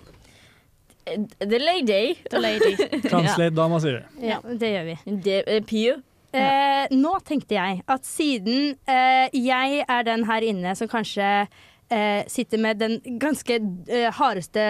[1.40, 2.14] The lady.
[2.30, 2.74] The lady.
[3.10, 4.28] Translate-dama sier det.
[4.32, 4.98] Ja, det gjør vi.
[5.24, 5.96] Det er Pio.
[6.34, 11.46] Eh, nå tenkte jeg at siden eh, jeg er den her inne som kanskje
[11.92, 14.62] eh, sitter med den ganske eh, hardeste,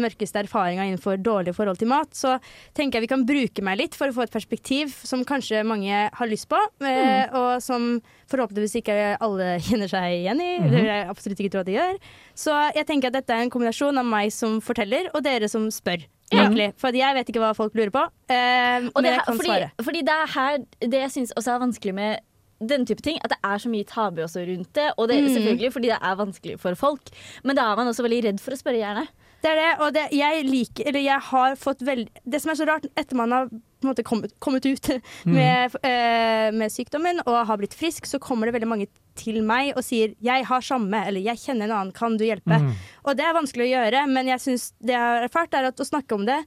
[0.00, 2.36] mørkeste erfaringa innenfor dårlige forhold til mat, så
[2.76, 6.06] tenker jeg vi kan bruke meg litt for å få et perspektiv som kanskje mange
[6.12, 8.00] har lyst på, eh, og som
[8.32, 10.50] forhåpentligvis ikke alle kjenner seg igjen i.
[10.64, 12.00] Det vil jeg absolutt ikke tro at de gjør.
[12.38, 15.68] Så jeg tenker at dette er en kombinasjon av meg som forteller, og dere som
[15.72, 16.08] spør.
[16.32, 16.70] Egentlig.
[16.80, 19.66] For jeg vet ikke hva folk lurer på, eh, men det, jeg kan fordi, svare.
[19.84, 22.22] fordi det er her det jeg syns også er vanskelig med
[22.68, 24.92] denne type ting, at det er så mye tabu også rundt det.
[24.98, 25.34] Og det Mm.
[25.34, 27.10] selvfølgelig fordi det er vanskelig for folk,
[27.44, 29.06] men da er man også veldig redd for å spørre, gjerne.
[29.42, 32.54] Det er det, og det, jeg liker Eller jeg har fått veldig Det som er
[32.54, 34.86] så rart, etter man har på en måte kommet, kommet ut
[35.26, 39.72] med, eh, med sykdommen og har blitt frisk, så kommer det veldig mange til meg
[39.76, 42.60] og sier 'jeg har samme', eller 'jeg kjenner en annen, kan du hjelpe'?
[42.60, 42.72] Mm.
[43.04, 45.76] Og det er vanskelig å gjøre, men jeg synes det jeg har erfart, er at
[45.76, 46.44] å snakke om det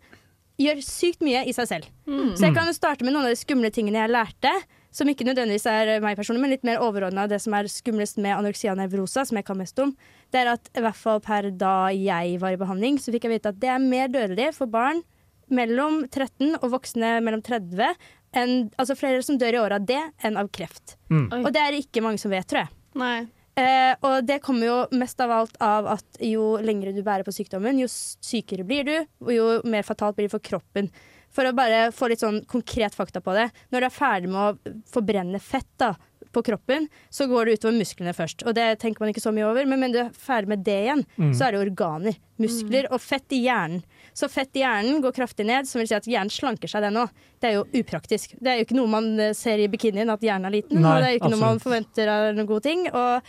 [0.58, 1.86] gjør sykt mye i seg selv.
[2.08, 4.54] Så jeg kan jo starte med noen av de skumle tingene jeg lærte.
[4.96, 8.38] Som ikke nødvendigvis er meg personlig, men litt mer overordna det som er skumlest med
[8.38, 9.92] anoreksia nevrosa, som jeg kan mest om.
[10.32, 13.36] Det er at i hvert fall per da jeg var i behandling, så fikk jeg
[13.36, 15.04] vite at det er mer dødelig for barn
[15.52, 17.92] mellom 13 og voksne mellom 30.
[18.36, 20.98] Enn, altså flere som dør i året av det enn av kreft.
[21.12, 21.28] Mm.
[21.44, 22.74] Og det er det ikke mange som vet, tror jeg.
[23.00, 23.18] Nei.
[23.56, 27.32] Eh, og det kommer jo mest av alt av at jo lengre du bærer på
[27.36, 30.90] sykdommen, jo sykere blir du, og jo mer fatalt blir det for kroppen.
[31.36, 33.50] For å bare få litt sånn konkret fakta på det.
[33.74, 35.94] Når du er ferdig med å forbrenne fett da,
[36.36, 38.42] på kroppen, så går det utover musklene først.
[38.48, 40.78] Og det tenker man ikke så mye over, men når du er ferdig med det
[40.84, 41.30] igjen, Mm.
[41.38, 43.84] så er det organer, muskler og fett i hjernen.
[44.14, 46.92] Så fett i hjernen går kraftig ned, som vil si at hjernen slanker seg det
[46.92, 47.06] nå.
[47.40, 48.36] Det er jo upraktisk.
[48.42, 50.82] Det er jo ikke noe man eh, ser i bikinien, at hjernen er liten.
[50.82, 52.88] Nei, og det er jo ikke noe man forventer er noen god ting.
[52.92, 53.22] Og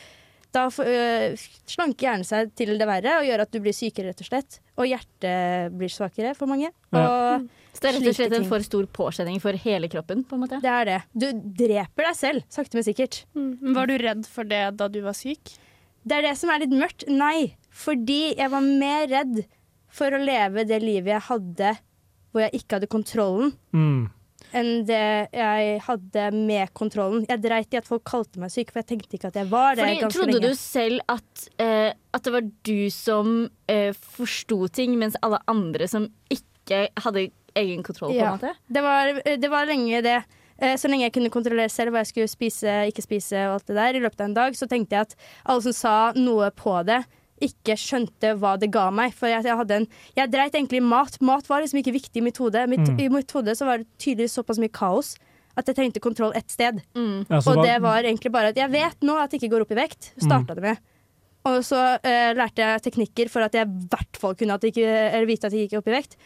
[0.57, 1.37] da øh,
[1.69, 4.59] slanker hjernen seg til det verre og gjør at du blir sykere, rett og slett.
[4.81, 6.73] Og hjertet blir svakere for mange.
[6.97, 10.37] Og Så det er rett og slett en for stor påkjenning for hele kroppen, på
[10.39, 10.61] en måte.
[10.65, 10.99] det er det.
[11.13, 11.29] Du
[11.67, 13.23] dreper deg selv, sakte, men sikkert.
[13.37, 13.51] Mm.
[13.61, 15.53] Men Var du redd for det da du var syk?
[16.07, 17.05] Det er det som er litt mørkt.
[17.11, 19.43] Nei, fordi jeg var mer redd
[19.93, 21.75] for å leve det livet jeg hadde
[22.33, 24.09] hvor jeg ikke hadde kontrollen, Mm.
[24.57, 27.25] Enn det jeg hadde med kontrollen.
[27.29, 29.75] Jeg dreit i at folk kalte meg syk, for jeg tenkte ikke at jeg var
[29.77, 30.49] det Fordi, trodde lenge.
[30.51, 35.89] du selv at, eh, at det var du som eh, forsto ting, mens alle andre
[35.89, 38.33] som ikke hadde egen kontroll, på Ja.
[38.35, 38.55] en måte?
[38.69, 40.25] Det var, det var lenge det.
[40.59, 43.67] Eh, Så lenge jeg kunne kontrollere selv hva jeg skulle spise, ikke spise og alt
[43.67, 46.51] det der, i løpet av en dag, så tenkte jeg at alle som sa noe
[46.51, 47.03] på det,
[47.43, 49.15] ikke skjønte hva det ga meg.
[49.17, 51.19] For jeg, jeg hadde en Jeg dreit egentlig i mat.
[51.21, 52.67] Mat var liksom ikke viktig i mitt hode.
[52.71, 53.01] Mitt, Mm.
[53.01, 55.17] I mitt hode så var det tydeligvis såpass mye kaos
[55.57, 56.83] at jeg trengte kontroll ett sted.
[56.95, 57.27] Mm.
[57.31, 59.73] Ja, Og det var egentlig bare at jeg vet nå at jeg ikke går opp
[59.73, 60.13] i vekt.
[60.21, 60.77] Starta det med.
[61.47, 64.75] Og så uh, lærte jeg teknikker for at jeg i hvert fall kunne at jeg
[64.75, 66.17] ikke, eller vite at det gikk opp i vekt.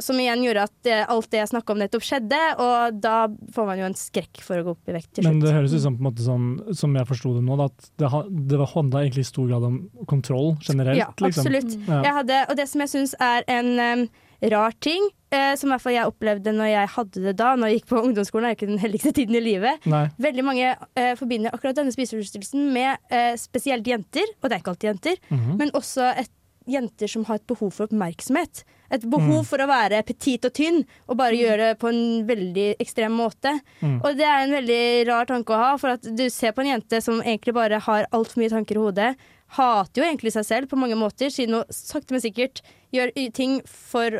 [0.00, 3.16] Som igjen gjorde at eh, alt det jeg snakka om nettopp skjedde, og da
[3.54, 5.30] får man jo en skrekk for å gå opp i vekt til slutt.
[5.34, 6.48] Men det høres ut som, på en måte sånn,
[6.80, 8.10] som jeg forsto det nå, at det,
[8.50, 9.78] det var håndla egentlig i stor grad om
[10.10, 10.98] kontroll generelt.
[10.98, 11.46] Ja, liksom.
[11.46, 11.78] absolutt.
[11.86, 12.02] Ja.
[12.08, 14.04] Jeg hadde, og det som jeg syns er en um,
[14.50, 15.04] rar ting,
[15.36, 17.90] eh, som i hvert fall jeg opplevde når jeg hadde det da, når jeg gikk
[17.92, 19.84] på ungdomsskolen, er jo ikke den heldigste tiden i livet.
[19.92, 20.06] Nei.
[20.16, 24.72] Veldig mange eh, forbinder akkurat denne spiseforstyrrelsen med eh, spesielt jenter, og det er ikke
[24.72, 25.56] alltid jenter, Mhm.
[25.60, 26.32] men også et,
[26.70, 28.64] jenter som har et behov for oppmerksomhet.
[28.90, 29.46] Et behov Mm.
[29.46, 33.52] for å være petit og tynn, og bare gjøre det på en veldig ekstrem måte.
[33.80, 34.00] Mm.
[34.04, 36.72] Og det er en veldig rar tanke å ha, for at du ser på en
[36.80, 39.16] jente som egentlig bare har altfor mye tanker i hodet.
[39.50, 43.60] Hater jo egentlig seg selv på mange måter, siden hun sakte, men sikkert gjør ting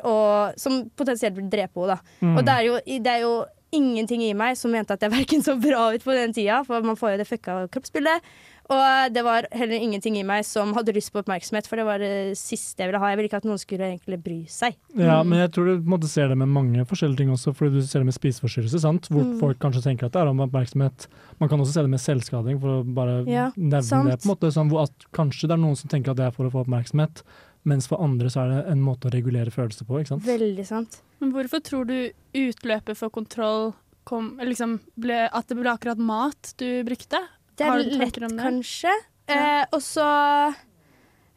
[0.04, 1.98] å, som potensielt vil drepe henne.
[2.20, 2.37] Mm.
[2.37, 3.35] Og det er, jo, det er jo
[3.72, 6.83] ingenting i meg som mente at jeg verken så bra ut på den tida, for
[6.83, 8.22] man får jo det fucka kroppsbildet.
[8.70, 11.98] Og det var heller ingenting i meg som hadde lyst på oppmerksomhet, for det var
[11.98, 13.09] det siste jeg ville ha.
[13.11, 14.76] Jeg ville ikke at noen skulle egentlig bry seg.
[14.94, 17.50] Ja, men jeg tror du på en måte ser det med mange forskjellige ting også,
[17.59, 19.09] fordi du ser det med spiseforstyrrelse, sant?
[19.11, 19.40] hvor Mm.
[19.40, 21.09] folk kanskje tenker at det er om oppmerksomhet.
[21.40, 24.06] Man kan også se det med selvskading, for å bare Ja, nevne sant.
[24.09, 24.20] det.
[24.22, 26.30] på en måte, sånn, hvor at Kanskje det er noen som tenker at det er
[26.30, 27.22] for å få oppmerksomhet,
[27.66, 29.98] mens for andre så er det en måte å regulere følelser på.
[29.98, 30.22] ikke sant?
[30.24, 31.00] Veldig sant.
[31.20, 36.54] Men hvorfor tror du utløpet for kontroll kom liksom ble, At det ble akkurat mat
[36.56, 37.18] du brukte?
[37.61, 38.31] Det er lett, det?
[38.40, 38.92] kanskje.
[39.31, 40.05] Eh, og så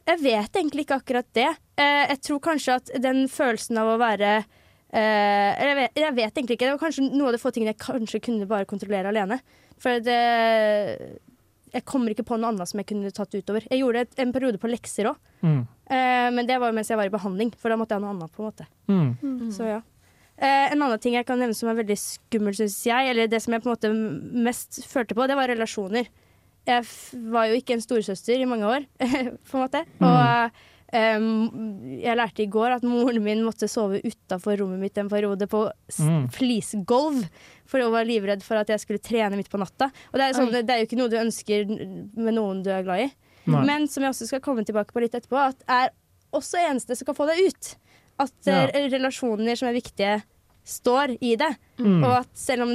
[0.08, 1.50] Jeg vet egentlig ikke akkurat det.
[1.80, 6.34] Eh, jeg tror kanskje at den følelsen av å være eh, jeg, vet, jeg vet
[6.34, 6.66] egentlig ikke.
[6.68, 9.40] Det var kanskje noe av de få tingene jeg kanskje kunne bare kontrollere alene.
[9.84, 10.20] For det
[11.74, 13.64] Jeg kommer ikke på noe annet som jeg kunne tatt utover.
[13.72, 15.64] Jeg gjorde et, en periode på lekser òg, Mm.
[15.90, 17.50] eh, men det var jo mens jeg var i behandling.
[17.58, 18.68] For da måtte jeg ha noe annet, på en måte.
[18.88, 19.52] Mm.
[19.52, 19.82] Så ja.
[20.44, 23.40] Eh, en annen ting jeg kan nevne som er veldig skummel, syns jeg, eller det
[23.44, 23.94] som jeg på en måte
[24.44, 26.10] mest følte på, det var relasjoner.
[26.68, 26.84] Jeg
[27.32, 28.86] var jo ikke en storesøster i mange år,
[29.50, 29.86] på en måte.
[30.04, 30.62] Og
[30.94, 31.50] Um,
[32.04, 35.64] jeg lærte i går at moren min måtte sove utafor rommet mitt en periode på
[35.98, 36.28] Mm.
[36.30, 37.24] flisgolv,
[37.66, 39.88] for hun var livredd for at jeg skulle trene midt på natta.
[40.12, 41.66] Og det er, sånn, det er jo ikke noe du ønsker
[42.14, 43.10] med noen du er glad i.
[43.50, 43.64] Nei.
[43.66, 45.90] Men som jeg også skal komme tilbake på litt etterpå, at er
[46.32, 47.72] også eneste som kan få deg ut.
[48.20, 48.68] At Ja.
[48.70, 50.22] eh, relasjoner som er viktige,
[50.64, 51.50] står i det.
[51.80, 52.00] Mm.
[52.04, 52.72] Og at selv om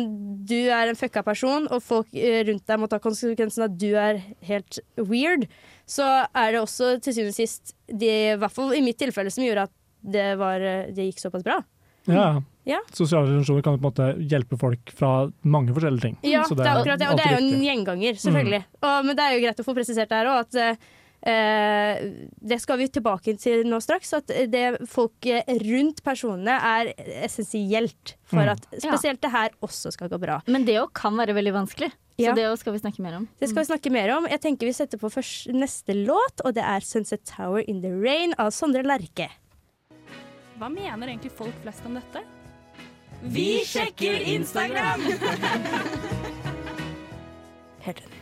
[0.49, 3.91] du er en fucka person, og folk eh, rundt deg må ta konsekvensen at du
[3.97, 5.49] er helt weird,
[5.89, 9.33] så er det også til syvende og sist, de, i hvert fall i mitt tilfelle,
[9.33, 9.75] som gjorde at
[10.05, 11.63] det, var, eh, det gikk såpass bra.
[12.09, 12.29] Ja.
[12.69, 12.83] Ja.
[12.93, 16.17] Sosiale relasjoner kan på en måte hjelpe folk fra mange forskjellige ting.
[16.29, 17.09] Ja, Så det er akkurat det.
[17.09, 18.63] Og det er jo en gjenganger, selvfølgelig.
[18.83, 20.89] Og, men det er jo greit å få presisert det her òg, at eh,
[21.21, 24.13] det skal vi tilbake til nå straks.
[24.15, 25.27] At det folk
[25.67, 26.93] rundt personene er
[27.25, 28.53] essensielt for Mm.
[28.53, 30.41] at spesielt det her også skal gå bra.
[30.47, 31.91] Men det òg kan være veldig vanskelig.
[32.19, 32.33] Ja.
[32.33, 33.29] Så det skal vi snakke mer om.
[33.39, 34.27] Det skal vi snakke mer om.
[34.27, 37.91] Jeg tenker Vi setter på først, neste låt, og det er 'Sunset Tower In The
[37.91, 39.29] Rain' av Sondre Lerche.
[40.59, 42.23] Hva mener egentlig folk flest om dette?
[43.23, 45.01] Vi sjekker Instagram!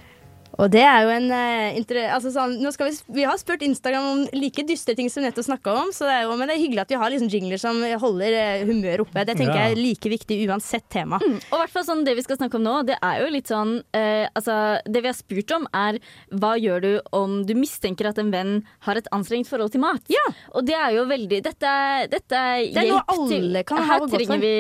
[0.59, 4.07] Og det er jo en uh, altså sånn, nå skal vi, vi har spurt Instagram
[4.14, 6.55] om like dystre ting som vi nettopp snakka om, så det er jo, men det
[6.57, 9.25] er hyggelig at vi har liksom jingler som holder uh, humøret oppe.
[9.29, 9.66] Det tenker Ja.
[9.69, 11.19] jeg er like viktig uansett tema.
[11.21, 13.53] Og i hvert fall sånn, det vi skal snakke om nå, det er jo litt
[13.53, 14.57] sånn uh, Altså,
[14.88, 15.99] det vi har spurt om, er
[16.33, 18.57] hva gjør du om du mistenker at en venn
[18.88, 20.01] har et anstrengt forhold til mat?
[20.12, 20.25] Ja.
[20.57, 23.62] Og det er jo veldig Dette, er- dette er Det er noe hjelp til alle
[23.69, 24.55] kan ha Her trenger vi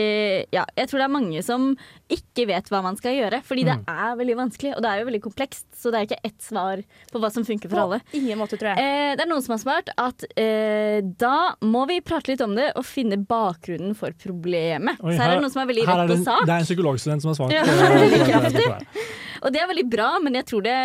[0.54, 1.70] Ja, jeg tror det er mange som
[2.08, 5.06] ikke vet hva man skal gjøre, fordi det er veldig vanskelig, og det er jo
[5.08, 7.98] veldig komplekst, så det er ikke ett svar på hva som funker for alle.
[8.12, 8.78] På ingen måte, tror jeg.
[8.84, 12.54] Eh, det er noen som har svart at eh, da må vi prate litt om
[12.54, 15.00] det og finne bakgrunnen for problemet.
[15.02, 16.46] Oi, så her er det noen som er veldig rett er det, på sak.
[16.46, 17.56] det er en psykologstudent som har svart.
[17.58, 19.06] Ja, Eh, veldig det- kraftig.
[19.42, 20.78] Og det er veldig bra, men jeg tror det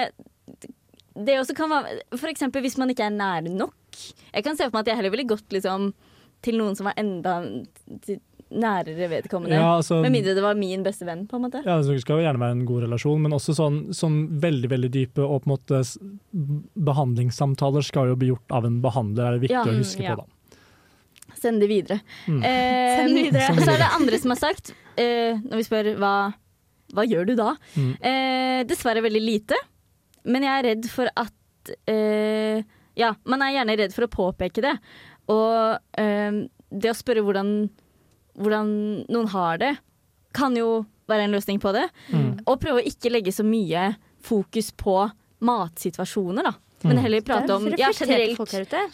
[1.22, 3.74] det også kan være For eksempel hvis man ikke er nær nok.
[4.34, 5.90] Jeg kan se for meg at jeg heller ville gått liksom,
[6.42, 7.34] til noen som var enda
[8.06, 8.22] til-
[8.52, 9.56] nærere vedkommende.
[9.56, 11.62] Ja, altså- Med mindre det var min beste venn, på en måte.
[11.66, 14.92] Ja, Det skal jo gjerne være en god relasjon, men også sånn, sånn veldig veldig
[14.92, 15.82] dype og på en måte
[16.76, 20.16] behandlingssamtaler skal jo bli gjort av en behandler, er det viktig Ja, å huske ja.
[20.16, 20.26] på.
[20.26, 21.36] da.
[21.42, 22.00] Send det videre.
[22.28, 22.44] Mm.
[22.44, 23.48] Eh, Send det videre.
[23.66, 26.14] Så er det andre som har sagt, eh, når vi spør hva,
[26.94, 27.56] hva gjør du da?
[27.76, 27.96] Mm.
[28.02, 29.56] Eh, dessverre veldig lite,
[30.26, 32.62] men jeg er redd for at eh,
[33.00, 34.74] Ja, man er gjerne redd for å påpeke det.
[35.32, 36.32] Og eh,
[36.70, 37.70] det å spørre hvordan,
[38.40, 39.76] hvordan noen har det,
[40.34, 41.88] kan jo være en løsning på det.
[42.12, 42.44] Mm.
[42.46, 44.98] Og prøve å ikke legge så mye fokus på
[45.42, 46.54] matsituasjoner, da.
[46.84, 47.02] Men Mm.
[47.04, 48.40] heller prate om ja, generelt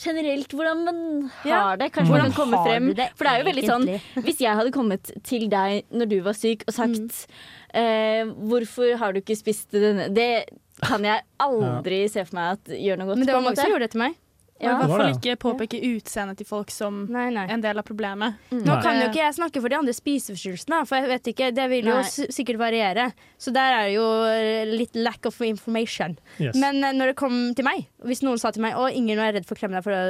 [0.04, 1.92] generelt hvordan man har det.
[1.94, 2.90] Kanskje Hvordan man kan komme frem.
[3.16, 3.88] For det er jo veldig sånn?
[4.26, 7.28] Hvis jeg hadde kommet til deg når du var syk og sagt
[7.74, 10.46] eh, 'Hvorfor har du ikke spist denne?' Det
[10.84, 13.18] kan jeg aldri se for meg at gjør noe godt.
[13.18, 14.16] Men det var mange som gjorde det til meg.
[14.58, 17.44] Og i hvert fall ikke påpeke utseendet til folk som Nei, nei.
[17.54, 18.40] en del av problemet.
[18.50, 21.68] Nå kan jo ikke jeg snakke for de andre spiseforstyrrelsene, for jeg vet ikke, det
[21.70, 23.12] vil jo s- sikkert variere.
[23.38, 26.18] Så der er det jo eh, litt lack of information.
[26.42, 26.56] Yes.
[26.58, 29.22] Men eh, når det kom til meg, hvis noen sa til meg å Inger, nå
[29.22, 30.02] er jeg redd for å klemme deg for å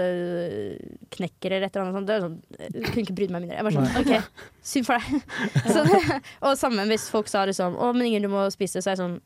[1.17, 3.57] knekke eller et eller annet sånt, det er sånn, jeg kunne ikke brydd meg mindre.
[3.59, 5.05] Jeg var sånn, OK, synd for deg.
[5.75, 8.95] Så, og sammen hvis folk sa liksom å, men Inger, du må spise, så er
[8.95, 9.17] jeg sånn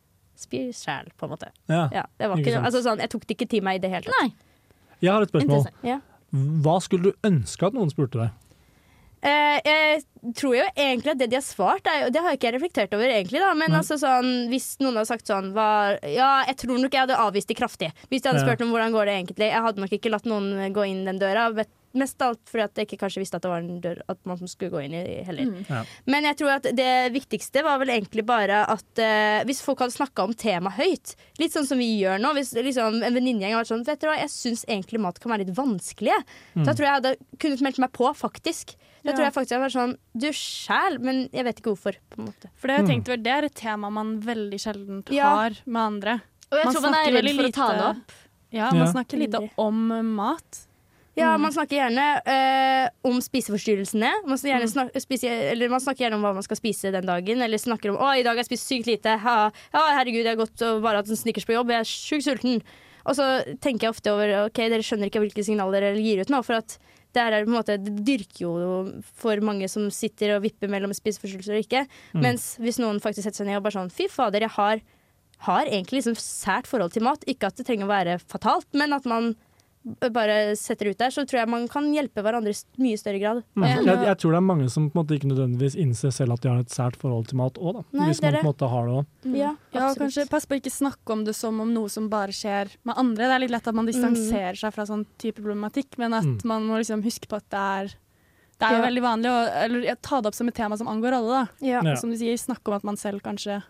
[0.41, 1.51] Spis sjæl, på en måte.
[1.69, 1.83] ja.
[1.93, 2.65] Ja, det var Ikke ikke, sant.
[2.65, 4.39] altså sånn, jeg tok det ikke til meg i det hele tatt.
[5.01, 5.65] Jeg har et spørsmål.
[5.87, 5.99] Ja.
[6.63, 8.37] Hva skulle du ønske at noen spurte deg?
[9.21, 12.55] Eh, jeg tror jo egentlig at det de har svart, er, det har ikke jeg
[12.55, 13.51] reflektert over egentlig, da.
[13.53, 17.19] Men altså sånn, hvis noen hadde sagt sånn var, Ja, jeg tror nok jeg hadde
[17.21, 17.91] avvist de kraftig.
[18.09, 19.51] Hvis de hadde spurt om hvordan går det egentlig.
[19.51, 21.51] Jeg hadde nok ikke latt noen gå inn den døra.
[21.53, 23.97] vet- Mest av alt fordi at jeg ikke kanskje visste at det var en dør
[24.07, 25.43] at man skulle gå inn i heller.
[25.49, 25.65] Mm.
[25.67, 25.81] Ja.
[26.07, 29.95] Men jeg tror at det viktigste var vel egentlig bare at uh, hvis folk hadde
[29.97, 33.63] snakka om temaet høyt, litt sånn som vi gjør nå Hvis liksom, en venninnegjeng hadde
[33.65, 36.15] vært sånn Vet du hva, jeg syns egentlig mat kan være litt vanskelig.
[36.55, 36.63] Mm.
[36.63, 38.75] Da tror jeg jeg hadde kunnet meldt meg på, faktisk.
[39.03, 39.15] Da Ja.
[39.17, 41.95] tror jeg faktisk jeg hadde vært sånn Du sjæl, men jeg vet ikke hvorfor.
[42.09, 44.59] på en måte For det, har jeg tenkte, tenkt, det er et tema man veldig
[44.61, 45.29] sjelden Ja.
[45.35, 46.21] har med andre.
[46.51, 48.11] Og jeg Man tror man er redd for for å ta det opp.
[48.51, 48.91] Ja, man Ja.
[48.91, 50.67] snakker lite om mat.
[51.17, 51.41] Ja, Mm.
[51.41, 54.11] man snakker gjerne eh, om spiseforstyrrelsene.
[54.25, 54.69] Man snakker, Mm.
[54.71, 57.41] snak, spise, eller man snakker gjerne om hva man skal spise den dagen.
[57.41, 59.19] Eller snakker om 'Å, i dag har jeg spist sykt lite'.
[59.19, 61.67] Ha, ja, herregud, jeg har gått og bare hatt en snickers på jobb.
[61.67, 62.61] Jeg er sjukt sulten.
[63.05, 66.29] Og så tenker jeg ofte over OK, dere skjønner ikke hvilke signaler dere gir ut
[66.29, 66.43] nå.
[66.45, 66.77] For at
[67.13, 70.69] det her er på en måte Det dyrker jo for mange som sitter og vipper
[70.69, 71.87] mellom spiseforstyrrelser og ikke.
[72.15, 72.21] Mm.
[72.21, 74.79] Mens hvis noen faktisk setter seg ned og bare sånn Fy fader, jeg har,
[75.39, 77.19] har egentlig liksom sært forhold til mat.
[77.27, 79.35] Ikke at det trenger å være fatalt, men at man
[80.13, 83.39] bare setter ut der, så tror jeg man kan hjelpe hverandre i mye større grad.
[83.57, 83.65] Mm.
[83.65, 86.41] Jeg, jeg tror det er mange som på en måte ikke nødvendigvis innser selv at
[86.43, 88.51] de har et sært forhold til mat òg, Nei, hvis det er man på en
[88.53, 89.35] måte har det òg.
[89.41, 92.31] Ja, Ja, kanskje Pass på å ikke snakke om det som om noe som bare
[92.35, 93.25] skjer med andre.
[93.25, 96.37] Det er litt lett at man distanserer seg fra sånn type problematikk, men at Mm.
[96.45, 97.93] man må liksom huske på at det er
[98.61, 98.85] det er jo Ja.
[98.91, 101.47] veldig vanlig å eller, ta det opp som et tema som angår alle.
[101.59, 101.95] da.
[101.95, 103.63] Som du sier, snakke om at man selv kanskje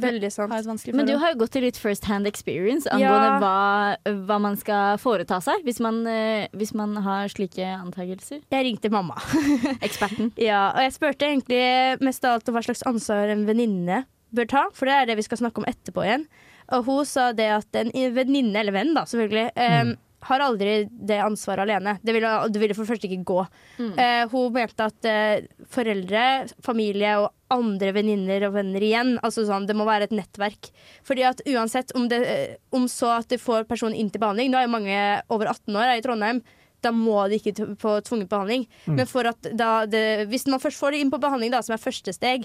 [0.00, 0.50] veldig sant.
[0.52, 3.38] har et vanskelig Men du har jo gått til litt first hand experience angående Ja.
[3.40, 8.40] hva, hva man skal foreta seg hvis man, eh, hvis man har slike antakelser.
[8.50, 9.14] Jeg ringte mamma.
[9.86, 10.32] Eksperten.
[10.36, 14.04] Ja, og jeg spurte egentlig mest av alt om hva slags ansvar en venninne
[14.34, 16.26] bør ta, for det er det vi skal snakke om etterpå igjen.
[16.74, 19.94] Og hun sa det at en venninne, eller venn da, selvfølgelig, eh,
[20.28, 21.96] har aldri det ansvaret alene.
[22.02, 23.44] Det ville, det ville for det første ikke gå.
[23.78, 23.92] Mm.
[24.00, 26.24] Eh, hun mente at eh, foreldre,
[26.64, 30.72] familie og andre venninner og venner igjen, altså sånn, det må være et nettverk.
[31.06, 34.52] Fordi at uansett om, det, eh, om så at du får personen inn til behandling,
[34.52, 35.00] nå er jo mange
[35.34, 36.44] over 18 år her i Trondheim,
[36.84, 38.66] da må de ikke på tvunget behandling.
[38.84, 41.76] Men for at da det, hvis man først får det inn på behandling, da, som
[41.76, 42.44] er første steg,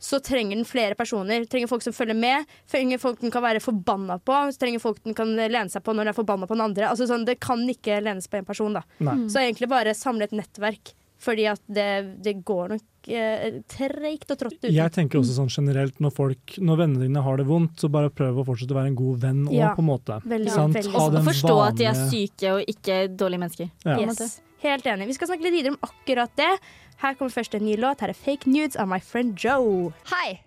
[0.00, 1.44] så trenger den flere personer.
[1.50, 2.46] Trenger folk som følger med.
[2.70, 4.38] Trenger folk den kan være forbanna på.
[4.56, 6.88] Trenger folk den kan lene seg på når den er forbanna på den andre.
[6.88, 8.72] Altså sånn, Det kan ikke lenes på én person.
[8.72, 9.28] da Nei.
[9.28, 14.38] Så egentlig bare samle et nettverk Fordi at det, det går nok eh, treigt og
[14.40, 14.72] trått uten.
[14.72, 18.08] Jeg tenker også sånn generelt, når folk, når vennene dine har det vondt, så bare
[18.08, 19.74] prøv å fortsette å være en god venn òg, Ja.
[19.76, 20.16] på en måte.
[20.24, 20.72] Veldig, Sant?
[20.78, 23.70] veldig den Forstå at de er syke og ikke dårlige mennesker.
[23.84, 23.98] Ja.
[24.00, 24.40] Yes.
[24.60, 25.08] Helt enig.
[25.08, 26.52] Vi skal snakke litt videre om akkurat det.
[27.00, 28.00] Her kommer først en ny låt.
[28.04, 29.92] Her er 'Fake Nudes' av My Friend Joe.
[30.12, 30.40] Hei,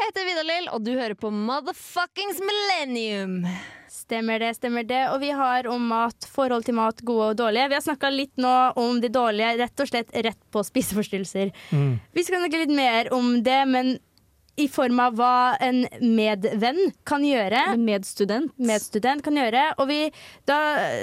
[0.00, 3.46] jeg heter Vidar-Lill, og du hører på Motherfuckings Millennium.
[3.90, 5.02] Stemmer det, stemmer det.
[5.12, 7.68] Og vi har om mat, forhold til mat, gode og dårlige.
[7.68, 11.52] Vi har snakka litt nå om de dårlige, rett og slett rett på spiseforstyrrelser.
[11.70, 12.00] Mm.
[12.16, 13.98] Vi skal snakke litt mer om det, men
[14.60, 15.32] i form av hva
[15.64, 17.62] en medvenn kan gjøre.
[17.80, 18.52] Medstudent.
[18.60, 19.64] medstudent kan gjøre.
[19.80, 20.00] Og vi,
[20.48, 20.58] da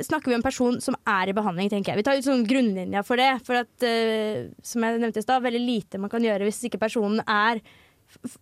[0.05, 2.01] snakker vi om en person som er i behandling, tenker jeg.
[2.03, 3.31] Vi tar ut sånn grunnlinja for det.
[3.47, 6.81] For at, uh, som jeg nevnte i stad, veldig lite man kan gjøre hvis ikke
[6.85, 7.61] personen er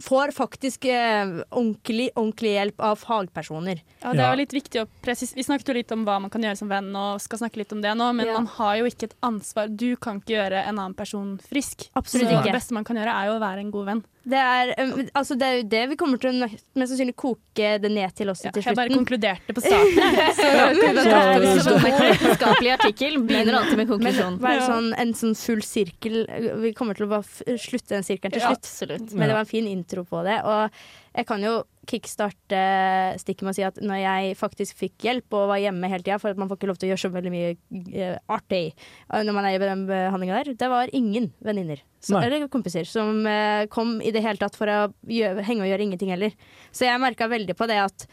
[0.06, 3.80] Får faktisk eh, ordentlig, ordentlig hjelp av fagpersoner.
[4.04, 6.46] Ja, det er litt viktig å presis Vi snakket jo litt om hva man kan
[6.46, 8.36] gjøre som venn, og skal snakke litt om det nå, men Ja.
[8.38, 9.74] man har jo ikke et ansvar.
[9.74, 11.90] Du kan ikke gjøre en annen person frisk.
[11.98, 12.52] Absolutt Så ikke.
[12.52, 14.04] det beste man kan gjøre, er jo å være en god venn.
[14.26, 17.76] Det er, um, altså det er jo det vi kommer til å mest sannsynlig koke
[17.82, 20.18] det ned til også Ja, til jeg bare konkluderte på starten.
[20.40, 24.40] Så en vitenskapelig artikkel begynner alltid med konklusjon.
[24.42, 26.24] Men, sånn, en sånn full sirkel
[26.64, 28.72] Vi kommer til å bare slutte den sirkelen til slutt.
[28.90, 30.40] Ja, Men det var en fin intro på det.
[30.42, 30.74] Og
[31.16, 31.54] jeg kan jo
[31.88, 32.62] kickstarte
[33.22, 36.18] stikket med å si at når jeg faktisk fikk hjelp og var hjemme hele tida,
[36.22, 37.52] for at man får ikke lov til å gjøre så veldig mye
[37.94, 42.48] eh, artig eh, når man er i den behandlinga der, det var ingen venninner eller
[42.52, 46.12] kompiser som eh, kom i det hele tatt for å gjøre, henge og gjøre ingenting
[46.14, 46.36] heller.
[46.76, 48.08] Så jeg merka veldig på det at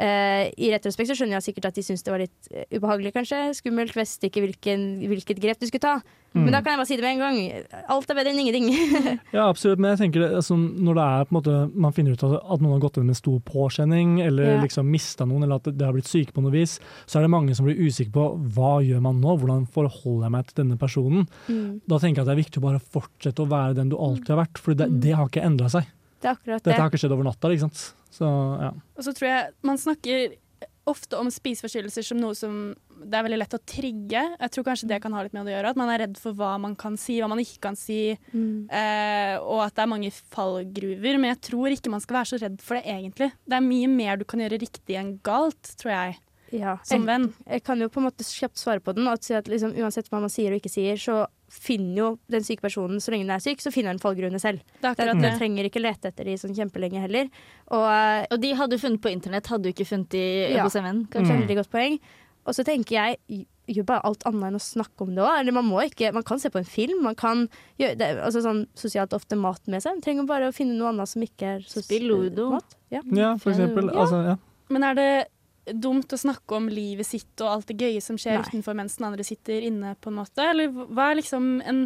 [0.00, 3.40] I retrospekt så skjønner jeg sikkert at de syntes det var litt eh, ubehagelig, kanskje.
[3.58, 5.98] Skummelt, visste ikke hvilken, hvilket grep du skulle ta.
[6.30, 6.44] Mm.
[6.46, 7.82] Men da kan jeg bare si det med en gang.
[7.90, 8.68] Alt er bedre enn ingenting.
[9.36, 9.80] Ja, absolutt.
[9.82, 12.62] Men jeg tenker altså, når det er på en måte, man finner ut at, at
[12.62, 14.60] noen har gått inn med stor påkjenning, eller Ja.
[14.62, 16.78] liksom mista noen, eller at det har blitt syke på noe vis,
[17.10, 20.36] så er det mange som blir usikre på hva gjør man nå, hvordan forholder jeg
[20.38, 21.26] meg til denne personen.
[21.50, 21.80] Mm.
[21.90, 24.32] Da tenker jeg at det er viktig å bare fortsette å være den du alltid
[24.36, 25.00] har vært, for det, Mm.
[25.02, 25.90] det har ikke endra seg.
[26.20, 26.70] Det er akkurat det.
[26.70, 27.82] Dette har ikke skjedd over natta, ikke sant.
[28.10, 28.28] Så
[28.60, 28.70] ja.
[28.96, 30.38] Og så tror jeg man snakker
[30.90, 32.62] ofte om spiseforstyrrelser som noe som
[33.00, 34.22] det er veldig lett å trigge.
[34.36, 35.72] Jeg tror kanskje det kan ha litt med det å gjøre.
[35.72, 38.00] At man er redd for hva man kan si, hva man ikke kan si.
[38.34, 38.68] Mm.
[38.68, 41.16] Eh, og at det er mange fallgruver.
[41.16, 43.30] Men jeg tror ikke man skal være så redd for det, egentlig.
[43.48, 46.18] Det er mye mer du kan gjøre riktig enn galt, tror jeg,
[46.52, 46.78] Ja.
[46.82, 47.32] som venn.
[47.48, 49.06] Jeg kan jo på en måte kjapt svare på den.
[49.20, 52.60] Si at liksom, uansett hva man sier og ikke sier, så finner jo den syke
[52.62, 54.60] personen, så lenge den er syk, så finner den fallgrunnene selv.
[54.80, 57.28] Det er at den trenger ikke lete etter de sånn kjempelenge heller.
[57.70, 60.62] Og eh, Og de hadde du funnet på internett, hadde du ikke funnet de Ja.
[60.64, 61.06] hos en venn?
[61.10, 61.40] kanskje Mm.
[61.46, 61.98] veldig godt poeng.
[62.46, 62.96] Og så tenker
[63.28, 65.40] jeg gjør bare alt annet enn å snakke om det òg.
[65.40, 68.42] Eller man må ikke Man kan se på en film, man kan gjøre det, altså
[68.42, 69.92] sånn sosialt ofte mat med seg.
[69.94, 72.50] Man trenger bare å finne noe annet som ikke er sosialt Spill Ludo.
[72.50, 72.74] mat.
[72.90, 73.00] Ja.
[73.12, 73.92] ja, for eksempel.
[73.92, 74.00] Ja.
[74.00, 74.36] Altså, ja.
[74.70, 75.26] Men er det
[75.66, 78.44] dumt å snakke om livet sitt og alt det gøye som skjer Nei.
[78.48, 80.44] utenfor mens den andre sitter inne, på en måte?
[80.52, 81.84] Eller hva er liksom en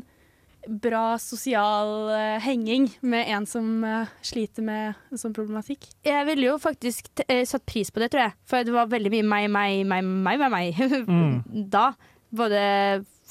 [0.65, 5.91] bra sosial uh, henging med en som uh, sliter med en sånn problematikk?
[6.07, 8.37] Jeg ville jo faktisk t eh, satt pris på det, tror jeg.
[8.49, 10.85] For det var veldig mye meg, meg, meg, meg, meg, meg.
[11.15, 11.69] Mm.
[11.71, 11.91] da.
[12.35, 12.61] Både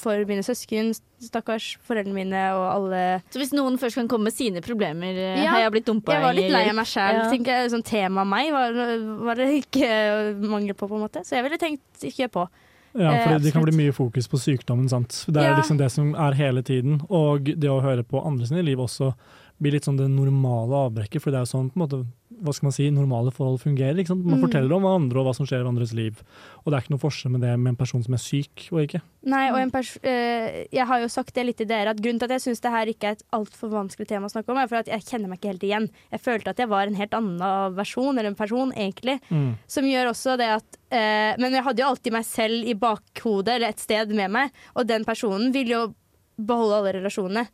[0.03, 0.91] for mine søsken,
[1.23, 5.39] stakkars, foreldrene mine og alle Så hvis noen først kan komme med sine problemer eh,
[5.43, 7.21] Ja, Har jeg blitt dumpa Jeg var litt lei av meg sjæl.
[7.23, 7.63] Ja.
[7.71, 8.75] Sånn tema meg var,
[9.23, 9.89] var det ikke
[10.43, 11.23] mangel på, på en måte.
[11.25, 12.45] Så jeg ville tenkt kjør på.
[12.93, 15.23] Ja, Eh, for det kan bli mye fokus på sykdommen, sant.
[15.25, 15.55] Det er Ja.
[15.57, 17.01] liksom det som er hele tiden.
[17.09, 19.15] Og det å høre på andre sine liv også
[19.61, 21.97] blir litt sånn det normale avbrekket, for det er jo sånn på en måte,
[22.43, 23.95] hva skal man si, normale forhold fungerer.
[24.01, 24.25] ikke sant?
[24.25, 24.49] Man Mm.
[24.49, 26.17] forteller om andre og hva som skjer i andres liv.
[26.65, 28.81] Og det er ikke noe forskjell med det med en person som er syk og
[28.83, 29.01] ikke.
[29.23, 32.19] Nei, og en pers eh, jeg har jo sagt det litt til dere, at grunnen
[32.19, 34.57] til at jeg syns det her ikke er et altfor vanskelig tema å snakke om,
[34.57, 35.89] er for at jeg kjenner meg ikke helt igjen.
[36.11, 39.21] Jeg følte at jeg var en helt annen versjon, eller en person, egentlig.
[39.29, 39.55] Mm.
[39.67, 43.55] Som gjør også det at eh, Men jeg hadde jo alltid meg selv i bakhodet,
[43.55, 45.95] eller et sted med meg, og den personen vil jo
[46.37, 47.47] beholde alle relasjonene.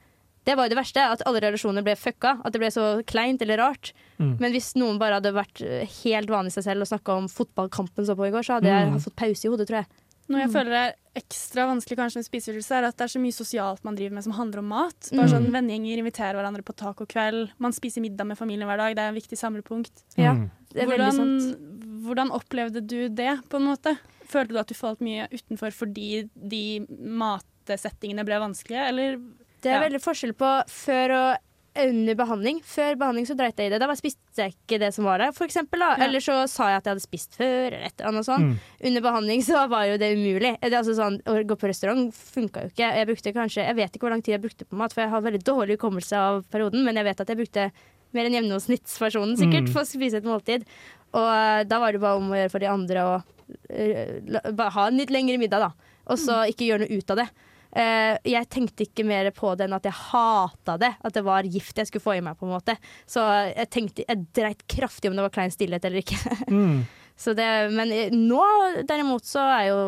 [0.50, 2.36] Det var jo det verste, at alle relasjoner ble fucka.
[2.44, 3.92] At det ble så kleint eller rart.
[4.18, 4.36] Mm.
[4.42, 8.06] Men hvis noen bare hadde vært eh, helt vanlig seg selv og snakka om fotballkampen
[8.08, 8.96] som var på i går, så hadde Mm.
[8.98, 9.88] jeg fått pause i hodet, tror jeg.
[10.30, 10.54] Noe jeg Mm.
[10.54, 13.96] føler er ekstra vanskelig kanskje med spiseforstyrrelse, er at det er så mye sosialt man
[13.98, 15.10] driver med som handler om mat.
[15.12, 15.34] Bare Mm.
[15.34, 18.96] sånn Vennegjenger inviterer hverandre på tacokveld, man spiser middag med familien hver dag.
[18.96, 20.04] Det er en viktig samlepunkt.
[20.18, 20.34] Ja.
[20.34, 20.52] Mm.
[20.74, 22.06] Det er veldig Hvordan, sant.
[22.06, 23.98] hvordan opplevde du det, på en måte?
[24.30, 26.86] Følte du at du falt mye utenfor fordi de
[27.20, 29.18] matsettingene ble vanskelige, eller
[29.62, 29.86] Det er Ja.
[29.90, 31.38] veldig forskjell på før og
[31.80, 32.58] under behandling.
[32.66, 33.80] Før behandling så dreit jeg i det.
[33.80, 35.80] Da spiste jeg ikke det som var der, eksempel.
[35.80, 35.96] Ja.
[36.04, 38.44] Eller så sa jeg at jeg hadde spist før, eller et eller annet sånt.
[38.44, 38.58] Mm.
[38.90, 40.60] Under behandling så var jo det umulig.
[40.60, 42.90] Det er altså sånn, å gå på restaurant funka jo ikke.
[42.98, 45.10] Jeg brukte kanskje, jeg vet ikke hvor lang tid jeg brukte på mat, for jeg
[45.14, 47.72] har veldig dårlig hukommelse av perioden, men jeg vet at jeg brukte
[48.12, 49.72] mer enn gjennomsnittspersonen sikkert Mm.
[49.74, 50.66] for å spise et måltid.
[51.14, 53.24] Og eh, da var det bare om å gjøre for de andre å
[53.70, 55.72] eh, ha en litt lengre middag, da.
[56.10, 57.30] Og så ikke gjøre noe ut av det.
[57.70, 60.94] Eh, jeg tenkte ikke mer på det enn at jeg hata det.
[61.06, 62.38] At det var gift jeg skulle få i meg.
[62.40, 66.04] på en måte Så jeg tenkte, jeg dreit kraftig om det var klein stillhet eller
[66.04, 66.20] ikke.
[66.50, 66.86] Mm.
[67.20, 68.44] Så det, men eh, nå
[68.88, 69.80] derimot så er jo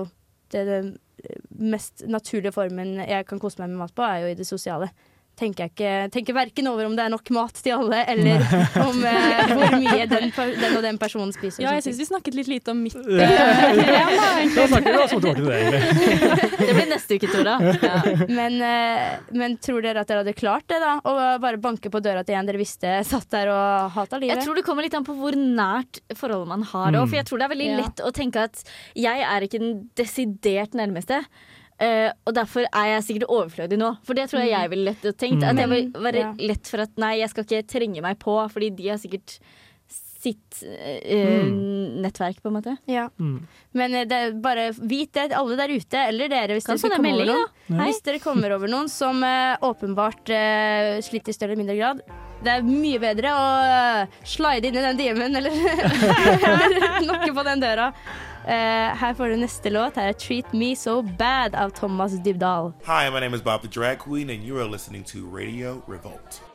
[0.52, 0.82] det, det
[1.62, 4.90] mest naturlige formen jeg kan kose meg med mat på, er jo i det sosiale.
[5.40, 8.44] Tenker jeg ikke, tenker verken over om det er nok mat til alle, eller
[8.84, 11.64] om eh, hvor mye den, den og den personen spiser.
[11.64, 12.94] Ja, jeg syns vi snakket litt lite om mitt
[14.56, 16.50] Da snakker vi oss tilbake til det, egentlig.
[16.62, 17.56] Det blir neste uke, Tora.
[17.82, 18.02] Ja.
[18.30, 19.08] men, eh,
[19.40, 20.94] men tror dere at dere hadde klart det, da?
[21.02, 24.36] Å bare banke på døra til en dere visste satt der og hata livet?
[24.36, 26.92] Jeg tror det kommer litt an på hvor nært forholdet man har.
[27.00, 28.62] òg, For jeg tror det er veldig lett å tenke at
[29.00, 31.24] jeg er ikke den desidert nærmeste.
[31.82, 33.96] Eh, og derfor er jeg sikkert overflødig nå.
[34.08, 35.48] For det tror jeg jeg ville lett tenkt.
[35.48, 38.72] At jeg vil være lett for at nei, jeg skal ikke trenge meg på, fordi
[38.78, 39.40] de har sikkert
[40.22, 41.46] sitt eh,
[42.02, 42.76] nettverk, på en måte.
[42.90, 43.08] Ja.
[43.18, 43.48] Mm.
[43.78, 47.08] Men det er bare vit det, alle der ute, eller dere, hvis dere, kommer, over
[47.08, 47.80] melding, noen.
[47.82, 52.04] Hvis dere kommer over noen som uh, åpenbart uh, sliter i større eller mindre grad.
[52.42, 53.48] Det er mye bedre å
[54.26, 55.58] slide inn i den DM-en eller,
[56.68, 57.92] eller nokke på den døra.
[58.48, 59.96] Eh, her får du neste låt.
[59.96, 62.74] Her er 'Treat Me So Bad' av Thomas Dybdahl.
[62.86, 66.51] Hi, my name is Bob the Drag Queen, and you are listening to Radio Revolt.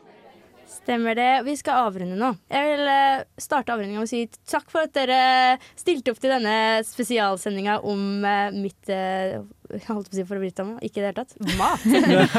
[0.86, 1.42] Stemmer det.
[1.42, 2.28] Vi skal avrunde nå.
[2.46, 6.30] Jeg vil eh, starte avrundinga med å si takk for at dere stilte opp til
[6.30, 6.52] denne
[6.86, 10.76] spesialsendinga om eh, mitt eh, jeg holdt på å si favorittdama.
[10.86, 11.34] Ikke i det hele tatt.
[11.58, 11.82] Mat.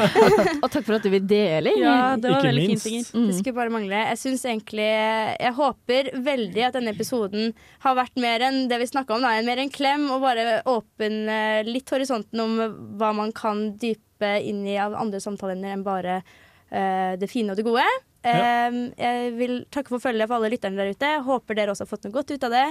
[0.64, 1.74] Og takk for at du vil dele.
[1.76, 2.88] Ja, det var Ikke veldig minst.
[2.88, 3.26] fint, Mm.
[3.28, 4.00] Det skulle bare mangle.
[4.14, 7.52] Jeg synes egentlig Jeg håper veldig at denne episoden
[7.84, 9.28] har vært mer enn det vi snakka om.
[9.28, 9.36] Da.
[9.44, 11.38] Mer en klem og bare åpne
[11.68, 12.56] litt horisonten om
[12.96, 17.60] hva man kan dype inn i av andre samtaleemner enn bare uh, det fine og
[17.60, 17.84] det gode.
[18.28, 21.12] Eh, jeg vil takke for følget for alle lytterne der ute.
[21.26, 22.66] Håper dere også har fått noe godt ut av det.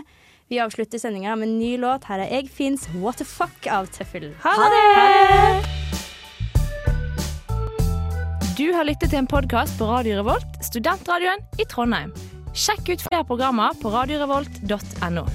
[0.48, 2.08] Vi avslutter sendinga med en ny låt.
[2.08, 4.32] Her er Eg Fins What the Fuck av Tøffel.
[4.46, 5.88] Ha det!
[8.58, 12.16] Du har lyttet til en podkast på Radio Revolt, studentradioen i Trondheim.
[12.58, 15.28] Sjekk ut flere programmer på radiorevolt.no.